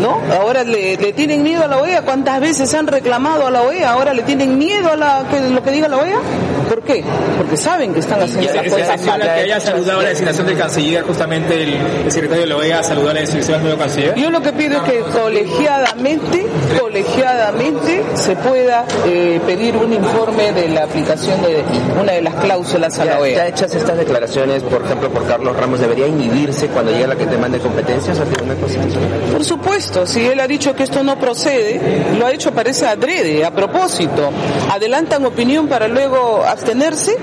[0.00, 0.20] ¿No?
[0.40, 2.02] Ahora le, tienen miedo a la OEA.
[2.02, 3.92] ¿Cuántas veces han reclamado a la OEA?
[3.92, 6.18] Ahora le tienen miedo a la, que, lo que diga la OEA.
[6.68, 7.04] ¿Por qué?
[7.36, 9.20] Porque saben que están haciendo las cosas mal.
[9.20, 13.20] que haya saludado la designación del canciller, justamente el, secretario de la OEA saludó la
[13.20, 14.14] designación del nuevo canciller.
[14.14, 16.46] Yo lo que pido es que colegiadamente,
[16.94, 21.64] colegiadamente se pueda eh, pedir un informe de la aplicación de
[22.00, 23.36] una de las cláusulas a la OEA.
[23.36, 27.26] Ya hechas estas declaraciones, por ejemplo, por Carlos Ramos, ¿debería inhibirse cuando llega la que
[27.26, 29.10] demande competencias al Tribunal Constitucional?
[29.32, 31.80] Por supuesto, si él ha dicho que esto no procede,
[32.16, 34.30] lo ha hecho parece adrede, a propósito.
[34.70, 37.16] Adelantan opinión para luego abstenerse.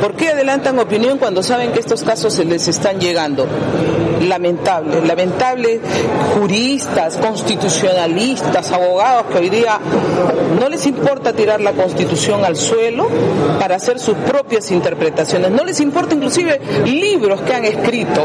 [0.00, 3.46] ¿Por qué adelantan opinión cuando saben que estos casos se les están llegando?
[4.22, 5.80] Lamentable, lamentable
[6.34, 9.78] juristas, constitucionalistas, abogados que hoy día
[10.58, 13.08] no les importa tirar la constitución al suelo
[13.58, 15.50] para hacer sus propias interpretaciones.
[15.50, 18.24] No les importa inclusive libros que han escrito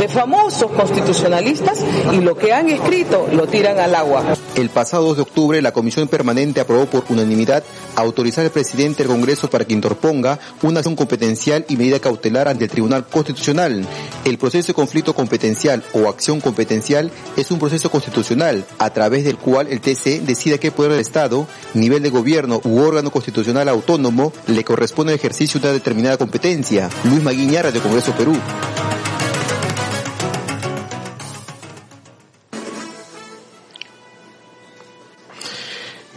[0.00, 4.24] de famosos constitucionalistas y lo que han escrito lo tiran al agua.
[4.56, 7.62] El pasado 2 de octubre la Comisión Permanente aprobó por unanimidad
[7.94, 12.64] autorizar al presidente del Congreso para que interponga una acción competencial y medida cautelar ante
[12.64, 13.86] el Tribunal Constitucional.
[14.24, 19.36] El proceso de conflicto competencial o acción competencial es un proceso constitucional a través del
[19.36, 23.68] cual el TC decide a qué poder del Estado, nivel de gobierno u órgano constitucional
[23.68, 26.88] autónomo le corresponde el ejercicio de una determinada competencia.
[27.04, 28.36] Luis Maguiñara de Congreso Perú.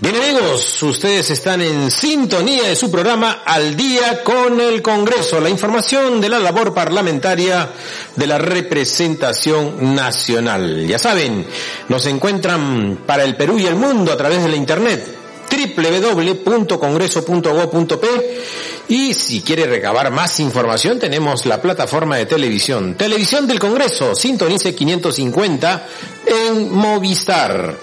[0.03, 5.49] Bien amigos, ustedes están en sintonía de su programa Al día con el Congreso, la
[5.49, 7.69] información de la labor parlamentaria
[8.13, 10.85] de la representación nacional.
[10.87, 11.47] Ya saben,
[11.87, 15.07] nos encuentran para el Perú y el mundo a través de la internet
[15.49, 18.07] www.congreso.go.p
[18.89, 24.75] y si quiere recabar más información tenemos la plataforma de televisión, Televisión del Congreso, sintonice
[24.75, 25.87] 550
[26.25, 27.77] en Movistar.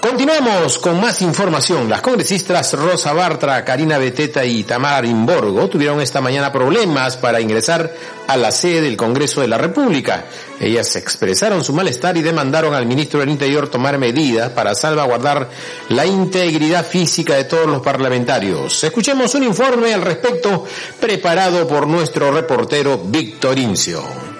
[0.00, 1.90] Continuamos con más información.
[1.90, 7.92] Las congresistas Rosa Bartra, Karina Beteta y Tamara Imborgo tuvieron esta mañana problemas para ingresar
[8.26, 10.24] a la sede del Congreso de la República.
[10.58, 15.50] Ellas expresaron su malestar y demandaron al ministro del Interior tomar medidas para salvaguardar
[15.90, 18.82] la integridad física de todos los parlamentarios.
[18.82, 20.64] Escuchemos un informe al respecto
[20.98, 24.39] preparado por nuestro reportero Víctor Incio.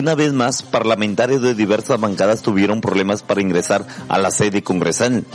[0.00, 5.26] Una vez más, parlamentarios de diversas bancadas tuvieron problemas para ingresar a la sede congresal.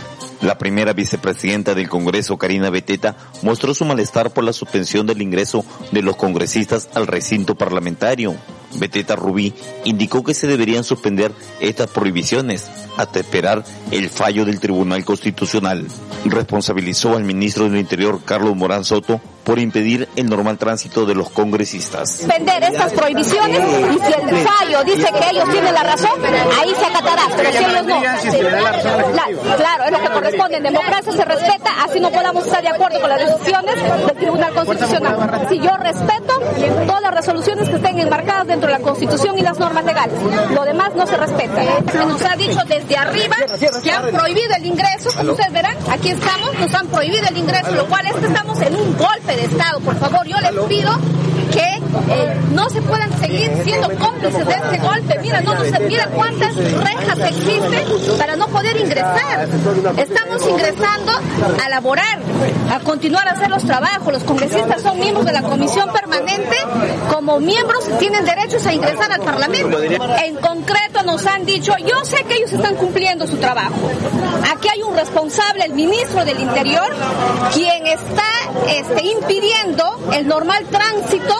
[0.45, 5.65] La primera vicepresidenta del Congreso, Karina Beteta, mostró su malestar por la suspensión del ingreso
[5.91, 8.35] de los congresistas al recinto parlamentario.
[8.75, 15.03] Beteta Rubí indicó que se deberían suspender estas prohibiciones hasta esperar el fallo del Tribunal
[15.03, 15.87] Constitucional.
[16.25, 21.29] Responsabilizó al ministro del Interior, Carlos Morán Soto, por impedir el normal tránsito de los
[21.29, 22.17] congresistas.
[22.17, 26.19] Suspender estas prohibiciones y si el fallo dice que ellos tienen la razón,
[26.59, 28.01] ahí se acatará, pero si ellos no.
[29.57, 30.57] claro, es lo que corresponde.
[30.57, 33.75] En democracia se respeta, así no podamos estar de acuerdo con las decisiones
[34.07, 35.45] del Tribunal Constitucional.
[35.49, 36.39] Si yo respeto
[36.85, 40.15] todas las resoluciones que estén enmarcadas dentro de la Constitución y las normas legales,
[40.51, 41.61] lo demás no se respeta.
[41.91, 43.35] Se nos ha dicho desde arriba
[43.83, 47.71] que han prohibido el ingreso, como ustedes verán, aquí estamos, nos han prohibido el ingreso,
[47.71, 49.79] lo cual es que estamos en un golpe de Estado.
[49.79, 50.91] Por favor, yo les pido
[51.51, 55.19] que eh, no se puedan seguir siendo cómplices de este golpe.
[55.21, 59.47] Mira, no, no mira cuántas rejas existen para no poder ingresar.
[59.97, 61.11] Estamos ingresando
[61.63, 62.19] a laborar,
[62.71, 64.13] a continuar a hacer los trabajos.
[64.13, 66.55] Los congresistas son miembros de la comisión permanente.
[67.11, 69.81] Como miembros tienen derechos a ingresar al Parlamento.
[69.81, 73.89] En concreto nos han dicho, yo sé que ellos están cumpliendo su trabajo.
[74.53, 76.93] Aquí hay un responsable, el ministro del Interior,
[77.53, 78.23] quien está
[78.69, 81.35] este, impidiendo el normal tránsito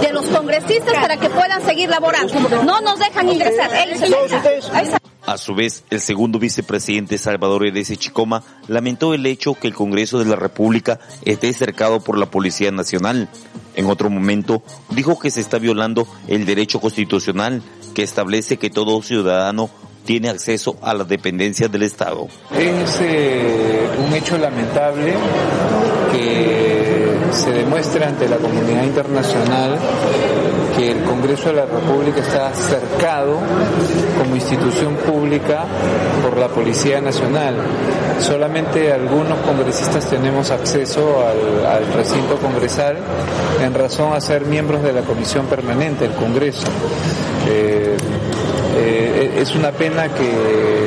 [0.00, 2.34] de los congresistas para que puedan seguir laborando.
[2.64, 3.70] No nos dejan ingresar.
[5.26, 10.18] A su vez, el segundo vicepresidente Salvador Erese Chicoma lamentó el hecho que el Congreso
[10.18, 13.28] de la República esté cercado por la Policía Nacional.
[13.76, 17.62] En otro momento, dijo que se está violando el derecho constitucional
[17.94, 19.70] que establece que todo ciudadano
[20.04, 22.28] tiene acceso a las dependencias del Estado.
[22.52, 25.14] Es eh, un hecho lamentable
[26.12, 26.59] que
[27.32, 29.76] se demuestra ante la comunidad internacional
[30.76, 33.38] que el Congreso de la República está cercado
[34.18, 35.64] como institución pública
[36.22, 37.56] por la Policía Nacional.
[38.20, 42.96] Solamente algunos congresistas tenemos acceso al, recinto congresal
[43.62, 46.66] en razón a ser miembros de la Comisión Permanente del Congreso.
[47.48, 47.96] Eh,
[48.76, 50.79] eh, es una pena que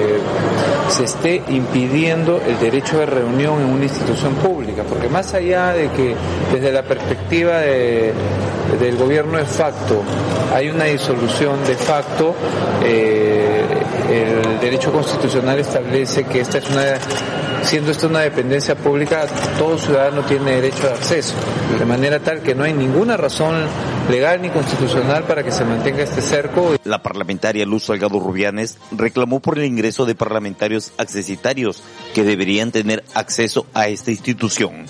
[0.94, 5.90] se esté impidiendo el derecho de reunión en una institución pública, porque más allá de
[5.90, 6.16] que
[6.54, 10.04] desde la perspectiva del gobierno de facto
[10.54, 12.36] hay una disolución de facto,
[12.84, 13.64] eh,
[14.12, 16.84] el derecho constitucional establece que esta es una
[17.64, 19.26] siendo esto una dependencia pública,
[19.58, 21.36] todo ciudadano tiene derecho de acceso,
[21.78, 23.66] de manera tal que no hay ninguna razón
[24.10, 26.76] legal ni constitucional para que se mantenga este cerco.
[26.84, 31.84] La parlamentaria Luz Salgado Rubianes reclamó por el ingreso de parlamentarios accesitarios
[32.14, 34.86] que deberían tener acceso a esta institución.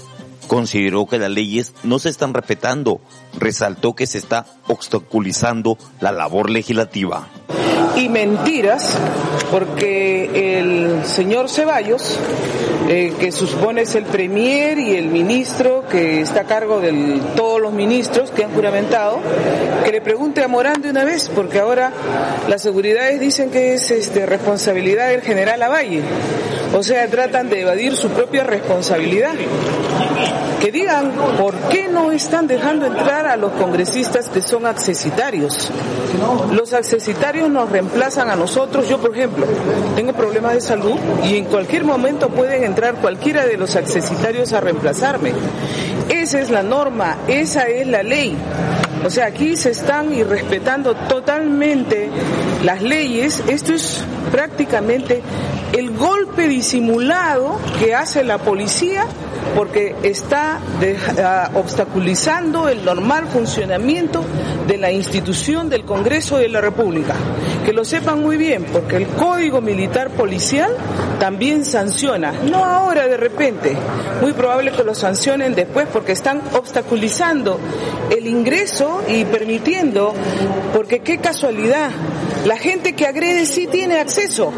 [0.47, 2.99] Consideró que las leyes no se están respetando,
[3.39, 7.29] resaltó que se está obstaculizando la labor legislativa
[7.95, 8.97] y mentiras,
[9.51, 12.19] porque el señor Ceballos,
[12.89, 17.61] eh, que supone es el premier y el ministro que está a cargo de todos
[17.61, 19.19] los ministros que han juramentado,
[19.85, 21.91] que le pregunte a Morán de una vez, porque ahora
[22.47, 26.03] las seguridades dicen que es este, responsabilidad del general Lavalle.
[26.75, 29.33] O sea, tratan de evadir su propia responsabilidad.
[30.59, 35.69] Que digan por qué no están dejando entrar a los congresistas que son accesitarios.
[36.51, 38.87] Los accesitarios nos reemplazan a nosotros.
[38.87, 39.45] Yo, por ejemplo,
[39.95, 44.61] tengo problemas de salud y en cualquier momento pueden entrar cualquiera de los accesitarios a
[44.61, 45.33] reemplazarme.
[46.09, 48.35] Esa es la norma, esa es la ley.
[49.05, 52.09] O sea, aquí se están irrespetando totalmente
[52.63, 53.43] las leyes.
[53.47, 55.21] Esto es prácticamente
[55.73, 59.05] el golpe disimulado que hace la policía
[59.55, 60.59] porque está
[61.23, 64.23] ah, obstaculizando el normal funcionamiento
[64.67, 67.15] de la institución del Congreso de la República.
[67.65, 70.71] Que lo sepan muy bien, porque el Código Militar Policial
[71.19, 73.75] también sanciona, no ahora de repente,
[74.21, 77.59] muy probable que lo sancionen después porque están obstaculizando
[78.09, 80.13] el ingreso y permitiendo,
[80.73, 81.91] porque qué casualidad,
[82.45, 84.51] la gente que agrede sí tiene acceso,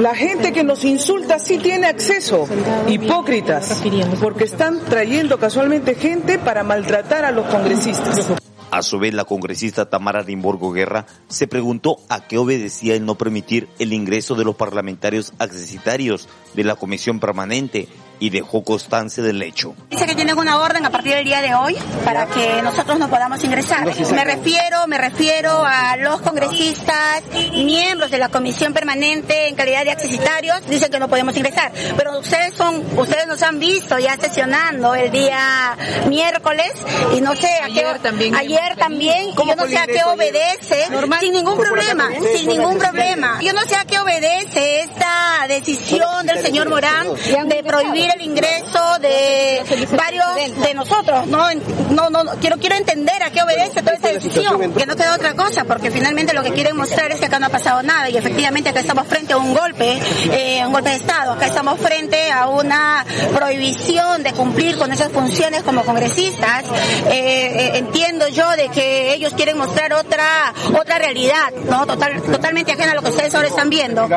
[0.00, 2.48] la gente que nos insulta sí tiene acceso,
[2.88, 3.82] hipócritas
[4.20, 8.28] porque están trayendo casualmente gente para maltratar a los congresistas.
[8.70, 13.14] A su vez, la congresista Tamara Rimborgo Guerra se preguntó a qué obedecía el no
[13.16, 17.88] permitir el ingreso de los parlamentarios accesitarios de la comisión permanente
[18.20, 19.74] y dejó constancia del hecho.
[19.90, 23.08] Dice que tienen una orden a partir del día de hoy para que nosotros no
[23.08, 23.84] podamos ingresar.
[24.12, 29.92] Me refiero, me refiero a los congresistas, miembros de la comisión permanente en calidad de
[29.92, 31.72] accesitarios, dicen que no podemos ingresar.
[31.96, 35.76] Pero ustedes son, ustedes nos han visto ya sesionando el día
[36.08, 36.72] miércoles
[37.16, 40.86] y no sé a qué ayer también, ayer también yo no sé a qué obedece,
[41.20, 43.38] sin ningún problema, sin ningún problema.
[43.40, 47.06] Yo no sé a qué obedece esta decisión del señor Morán
[47.48, 49.62] de prohibir el ingreso de
[49.96, 51.26] varios de nosotros.
[51.26, 51.48] No,
[51.90, 55.34] no, no, quiero, quiero entender a qué obedece toda esta decisión, que no queda otra
[55.34, 58.16] cosa, porque finalmente lo que quieren mostrar es que acá no ha pasado nada y
[58.16, 59.98] efectivamente acá estamos frente a un golpe,
[60.32, 63.04] eh, un golpe de Estado, acá estamos frente a una
[63.34, 66.64] prohibición de cumplir con esas funciones como congresistas.
[67.06, 72.72] Eh, eh, entiendo yo de que ellos quieren mostrar otra otra realidad, no total totalmente
[72.72, 74.08] ajena a lo que ustedes ahora están viendo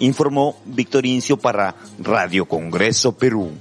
[0.00, 3.52] informó Víctor Incio para Radio Congreso Perú.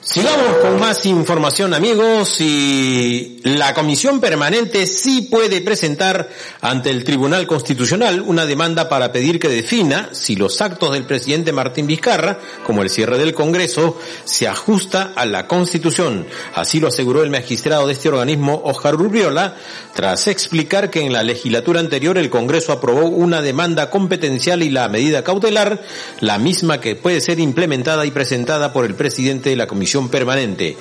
[0.00, 6.28] Sigamos con información amigos y la Comisión Permanente sí puede presentar
[6.60, 11.52] ante el Tribunal Constitucional una demanda para pedir que defina si los actos del presidente
[11.52, 16.24] Martín Vizcarra, como el cierre del Congreso, se ajusta a la Constitución.
[16.54, 19.56] Así lo aseguró el magistrado de este organismo, Oscar Urbiola,
[19.92, 24.88] tras explicar que en la legislatura anterior el Congreso aprobó una demanda competencial y la
[24.88, 25.82] medida cautelar,
[26.20, 30.75] la misma que puede ser implementada y presentada por el presidente de la Comisión permanente.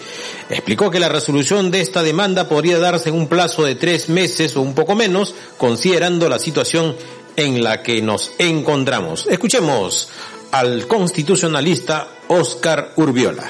[0.50, 4.56] Explicó que la resolución de esta demanda podría darse en un plazo de tres meses
[4.56, 6.96] o un poco menos, considerando la situación
[7.36, 9.28] en la que nos encontramos.
[9.28, 10.12] Escuchemos
[10.52, 13.44] al constitucionalista Oscar Urbiola.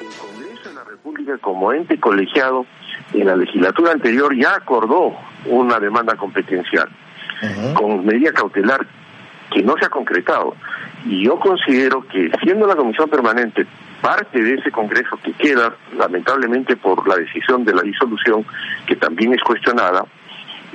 [0.00, 2.66] El Congreso de la República como ente colegiado
[3.14, 6.88] en la legislatura anterior ya acordó una demanda competencial
[7.74, 8.86] con medida cautelar
[9.52, 10.54] que no se ha concretado.
[11.06, 13.66] Y yo considero que siendo la comisión permanente
[14.00, 18.44] parte de ese Congreso que queda, lamentablemente por la decisión de la disolución,
[18.86, 20.04] que también es cuestionada,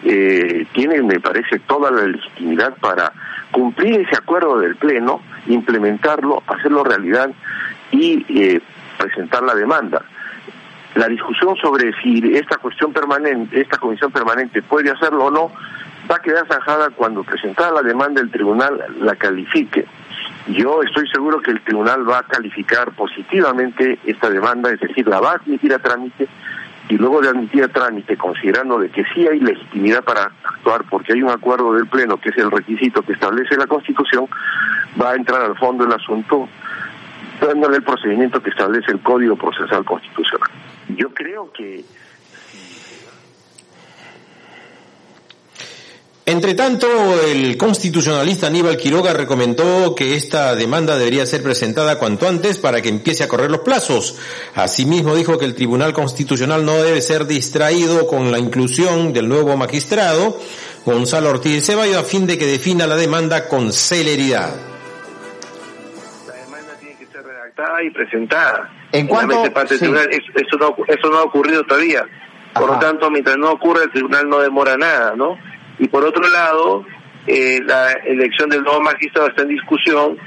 [0.03, 3.11] eh, tiene, me parece, toda la legitimidad para
[3.51, 7.31] cumplir ese acuerdo del Pleno, implementarlo, hacerlo realidad
[7.91, 8.61] y eh,
[8.97, 10.03] presentar la demanda.
[10.95, 15.51] La discusión sobre si esta cuestión permanente, esta comisión permanente puede hacerlo o no,
[16.09, 19.85] va a quedar zanjada cuando presentada la demanda el tribunal la califique.
[20.47, 25.19] Yo estoy seguro que el tribunal va a calificar positivamente esta demanda, es decir, la
[25.19, 26.27] va a admitir a trámite
[26.87, 31.13] y luego de admitir a trámite, considerando de que sí hay legitimidad para actuar porque
[31.13, 34.27] hay un acuerdo del Pleno, que es el requisito que establece la Constitución,
[35.01, 36.47] va a entrar al fondo del asunto
[37.41, 40.49] dándole el procedimiento que establece el Código Procesal Constitucional.
[40.89, 41.83] Yo creo que
[46.27, 46.87] Entre tanto,
[47.21, 52.89] el constitucionalista Aníbal Quiroga recomendó que esta demanda debería ser presentada cuanto antes para que
[52.89, 54.17] empiece a correr los plazos.
[54.55, 59.55] Asimismo, dijo que el Tribunal Constitucional no debe ser distraído con la inclusión del nuevo
[59.55, 60.39] magistrado,
[60.83, 64.55] Gonzalo Ortiz Ceballos, a fin de que defina la demanda con celeridad.
[66.27, 68.87] La demanda tiene que ser redactada y presentada.
[68.91, 69.43] ¿En cuanto?
[69.43, 72.03] Eso, no, eso no ha ocurrido todavía.
[72.55, 75.37] Por lo tanto, mientras no ocurra, el tribunal no demora nada, ¿no?
[75.79, 76.85] Y por otro lado,
[77.27, 80.17] eh, la elección del nuevo magistrado está en discusión.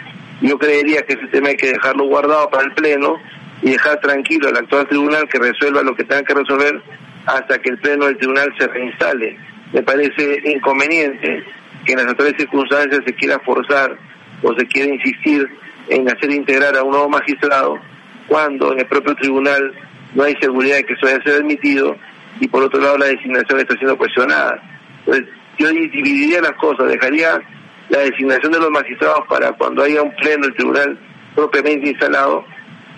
[0.40, 3.16] Yo creería que ese tema hay que dejarlo guardado para el Pleno
[3.62, 6.80] y dejar tranquilo al actual tribunal que resuelva lo que tenga que resolver
[7.26, 9.36] hasta que el Pleno del tribunal se reinstale.
[9.72, 11.44] Me parece inconveniente
[11.84, 13.96] que en las actuales circunstancias se quiera forzar
[14.42, 15.48] o se quiera insistir
[15.88, 17.78] en hacer integrar a un nuevo magistrado
[18.26, 19.72] cuando en el propio tribunal
[20.14, 21.96] no hay seguridad de que eso vaya a ser admitido
[22.40, 24.62] y por otro lado la designación está siendo cuestionada.
[25.00, 25.26] Entonces,
[25.58, 27.40] yo dividiría las cosas, dejaría
[27.88, 30.98] la designación de los magistrados para cuando haya un pleno del tribunal
[31.34, 32.44] propiamente instalado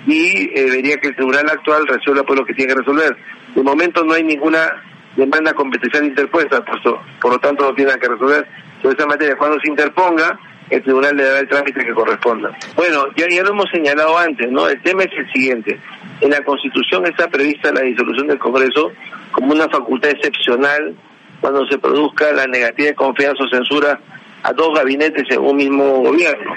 [0.07, 3.17] y eh, vería que el tribunal actual resuelva por lo que tiene que resolver.
[3.55, 4.83] De momento no hay ninguna
[5.17, 6.81] demanda competencial interpuesta, por,
[7.21, 8.47] por lo tanto no tiene que resolver
[8.81, 9.37] sobre esa materia.
[9.37, 10.39] Cuando se interponga,
[10.71, 12.57] el tribunal le dará el trámite que corresponda.
[12.77, 14.69] Bueno, ya, ya lo hemos señalado antes, ¿no?
[14.69, 15.79] El tema es el siguiente.
[16.21, 18.93] En la Constitución está prevista la disolución del Congreso
[19.33, 20.95] como una facultad excepcional
[21.41, 23.99] cuando se produzca la negativa de confianza o censura
[24.43, 26.55] a dos gabinetes en un mismo gobierno.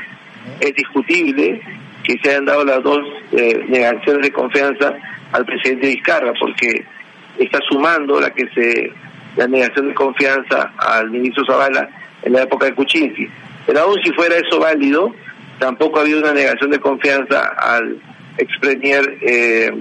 [0.60, 1.62] Es discutible
[2.04, 3.00] que se hayan dado las dos
[3.32, 4.94] eh, negaciones de confianza
[5.32, 6.86] al presidente Vizcarra, porque
[7.40, 8.92] está sumando la que se
[9.36, 11.90] la negación de confianza al ministro Zavala
[12.22, 13.28] en la época de Kuczynski.
[13.66, 15.14] Pero aún si fuera eso válido,
[15.60, 17.98] tampoco había una negación de confianza al
[18.38, 19.72] ex premier eh,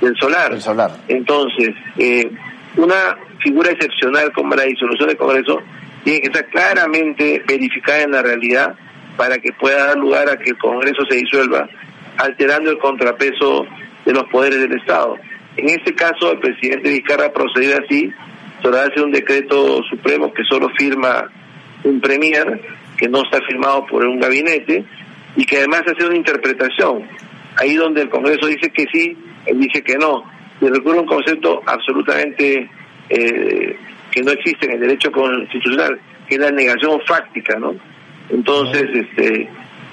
[0.00, 0.60] del Solar.
[0.60, 0.90] Solar.
[1.08, 2.30] Entonces, eh,
[2.76, 5.60] una figura excepcional como la disolución del Congreso
[6.04, 8.74] tiene que estar claramente verificada en la realidad
[9.16, 11.68] para que pueda dar lugar a que el Congreso se disuelva,
[12.16, 13.66] alterando el contrapeso
[14.04, 15.16] de los poderes del Estado.
[15.56, 18.10] En este caso, el presidente Vizcarra ha procedido así,
[18.62, 21.30] sobre hace un decreto supremo que solo firma
[21.84, 22.60] un premier,
[22.96, 24.84] que no está firmado por un gabinete,
[25.36, 27.06] y que además hace una interpretación.
[27.56, 29.16] Ahí donde el Congreso dice que sí,
[29.46, 30.24] él dice que no.
[30.62, 32.70] Se recurre un concepto absolutamente
[33.08, 33.76] eh,
[34.12, 35.98] que no existe en el derecho constitucional,
[36.28, 37.74] que es la negación fáctica, ¿no?
[38.30, 39.48] Entonces, este,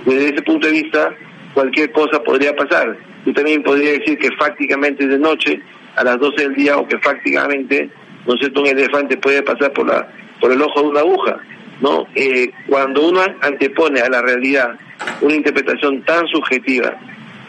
[0.05, 1.11] desde ese punto de vista,
[1.55, 2.95] cualquier cosa podría pasar.
[3.25, 5.59] Yo también podría decir que fácticamente es de noche,
[5.95, 7.89] a las 12 del día, o que fácticamente,
[8.27, 10.07] no sé, un elefante puede pasar por la
[10.39, 11.37] por el ojo de una aguja,
[11.81, 12.07] ¿no?
[12.13, 14.77] Eh, cuando uno antepone a la realidad
[15.21, 16.93] una interpretación tan subjetiva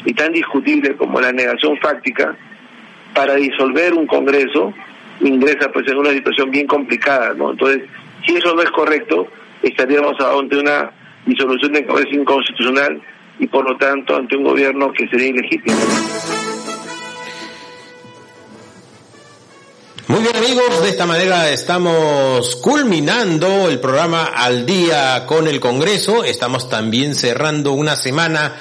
[0.05, 2.35] y tan discutible como la negación fáctica,
[3.15, 4.73] para disolver un Congreso,
[5.21, 7.53] ingresa pues en una situación bien complicada, ¿no?
[7.53, 7.83] Entonces,
[8.27, 9.27] si eso no es correcto,
[9.63, 10.91] estaríamos ante una
[11.27, 13.01] disolución del Congreso inconstitucional
[13.39, 15.77] y por lo tanto ante un gobierno que sería ilegítimo.
[20.11, 26.25] Muy bien amigos, de esta manera estamos culminando el programa al día con el Congreso.
[26.25, 28.57] Estamos también cerrando una semana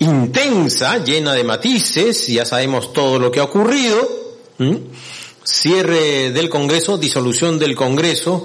[0.00, 2.26] intensa, llena de matices.
[2.26, 3.96] Ya sabemos todo lo que ha ocurrido.
[5.44, 8.44] Cierre del Congreso, disolución del Congreso.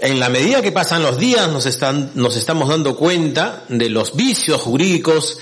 [0.00, 4.14] En la medida que pasan los días nos están, nos estamos dando cuenta de los
[4.14, 5.38] vicios jurídicos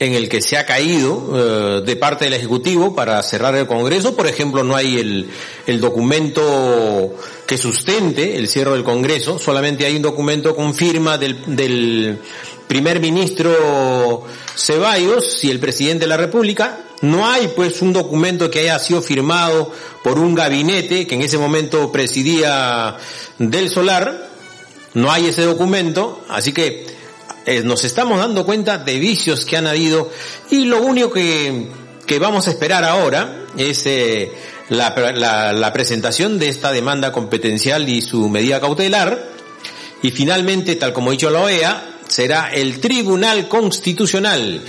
[0.00, 4.14] en el que se ha caído eh, de parte del Ejecutivo para cerrar el Congreso.
[4.14, 5.28] Por ejemplo, no hay el,
[5.66, 7.14] el, documento
[7.46, 12.20] que sustente el cierre del Congreso, solamente hay un documento con firma del, del
[12.68, 16.80] primer ministro Ceballos y el presidente de la República.
[17.00, 19.72] No hay pues un documento que haya sido firmado
[20.04, 22.96] por un gabinete que en ese momento presidía
[23.38, 24.28] del Solar.
[24.94, 26.86] No hay ese documento, así que
[27.46, 30.10] eh, nos estamos dando cuenta de vicios que han habido
[30.50, 31.68] y lo único que,
[32.06, 34.32] que vamos a esperar ahora es eh,
[34.68, 39.38] la, la presentación de esta demanda competencial y su medida cautelar.
[40.02, 44.62] Y finalmente, tal como ha dicho la OEA, será el Tribunal Constitucional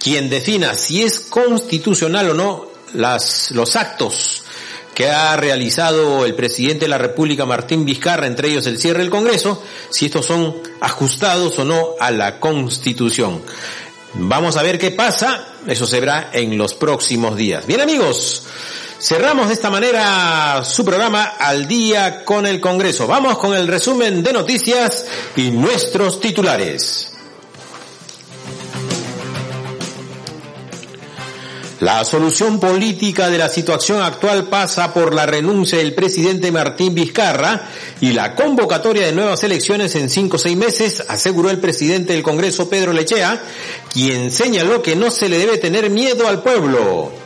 [0.00, 4.42] quien defina si es constitucional o no las, los actos
[4.94, 9.10] que ha realizado el presidente de la República, Martín Vizcarra, entre ellos el cierre del
[9.10, 13.42] Congreso, si estos son ajustados o no a la Constitución.
[14.14, 17.66] Vamos a ver qué pasa, eso se verá en los próximos días.
[17.66, 18.42] Bien amigos,
[19.00, 23.06] cerramos de esta manera su programa al día con el Congreso.
[23.06, 27.06] Vamos con el resumen de noticias y nuestros titulares.
[31.80, 37.68] La solución política de la situación actual pasa por la renuncia del presidente Martín Vizcarra
[38.02, 42.22] y la convocatoria de nuevas elecciones en cinco o seis meses, aseguró el presidente del
[42.22, 43.42] Congreso Pedro Lechea,
[43.90, 47.19] quien señaló que no se le debe tener miedo al pueblo.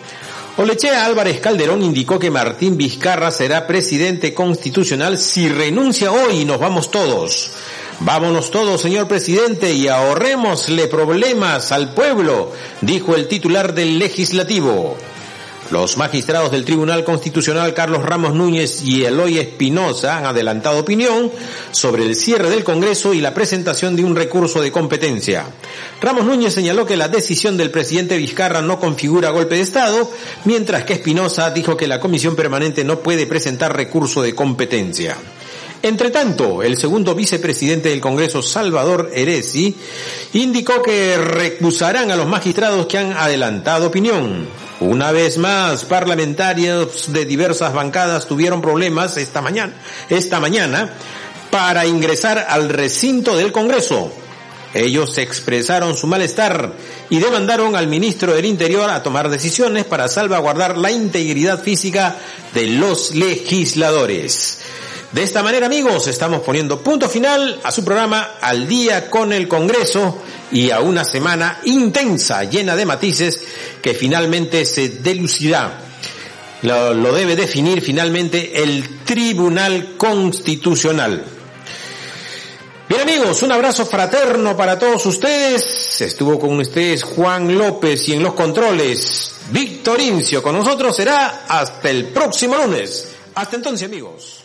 [0.57, 6.61] Olechea Álvarez Calderón indicó que Martín Vizcarra será presidente constitucional si renuncia hoy y nos
[6.61, 7.50] vamos todos.
[7.98, 12.52] Vámonos todos, señor presidente, y ahorrémosle problemas al pueblo,
[12.82, 14.96] dijo el titular del legislativo.
[15.71, 21.33] Los magistrados del Tribunal Constitucional Carlos Ramos Núñez y Eloy Espinosa han adelantado opinión
[21.71, 25.47] sobre el cierre del Congreso y la presentación de un recurso de competencia.
[26.03, 30.11] Ramos Núñez señaló que la decisión del presidente Vizcarra no configura golpe de Estado,
[30.45, 35.17] mientras que Espinosa dijo que la Comisión Permanente no puede presentar recurso de competencia.
[35.85, 39.76] Entre tanto, el segundo vicepresidente del Congreso, Salvador Eresi,
[40.32, 44.49] indicó que recusarán a los magistrados que han adelantado opinión.
[44.80, 49.74] Una vez más, parlamentarios de diversas bancadas tuvieron problemas esta mañana,
[50.09, 50.91] esta mañana
[51.51, 54.11] para ingresar al recinto del Congreso.
[54.72, 56.72] Ellos expresaron su malestar
[57.11, 62.16] y demandaron al ministro del Interior a tomar decisiones para salvaguardar la integridad física
[62.55, 64.61] de los legisladores.
[65.15, 69.47] De esta manera, amigos, estamos poniendo punto final a su programa Al día con el
[69.47, 70.19] Congreso
[70.51, 73.41] y a una semana intensa, llena de matices,
[73.81, 75.79] que finalmente se delucidará.
[76.62, 81.25] Lo, lo debe definir finalmente el Tribunal Constitucional.
[82.89, 86.01] Bien amigos, un abrazo fraterno para todos ustedes.
[86.01, 90.43] Estuvo con ustedes Juan López y en los controles Víctor Incio.
[90.43, 93.12] Con nosotros será hasta el próximo lunes.
[93.37, 94.43] Hasta entonces amigos.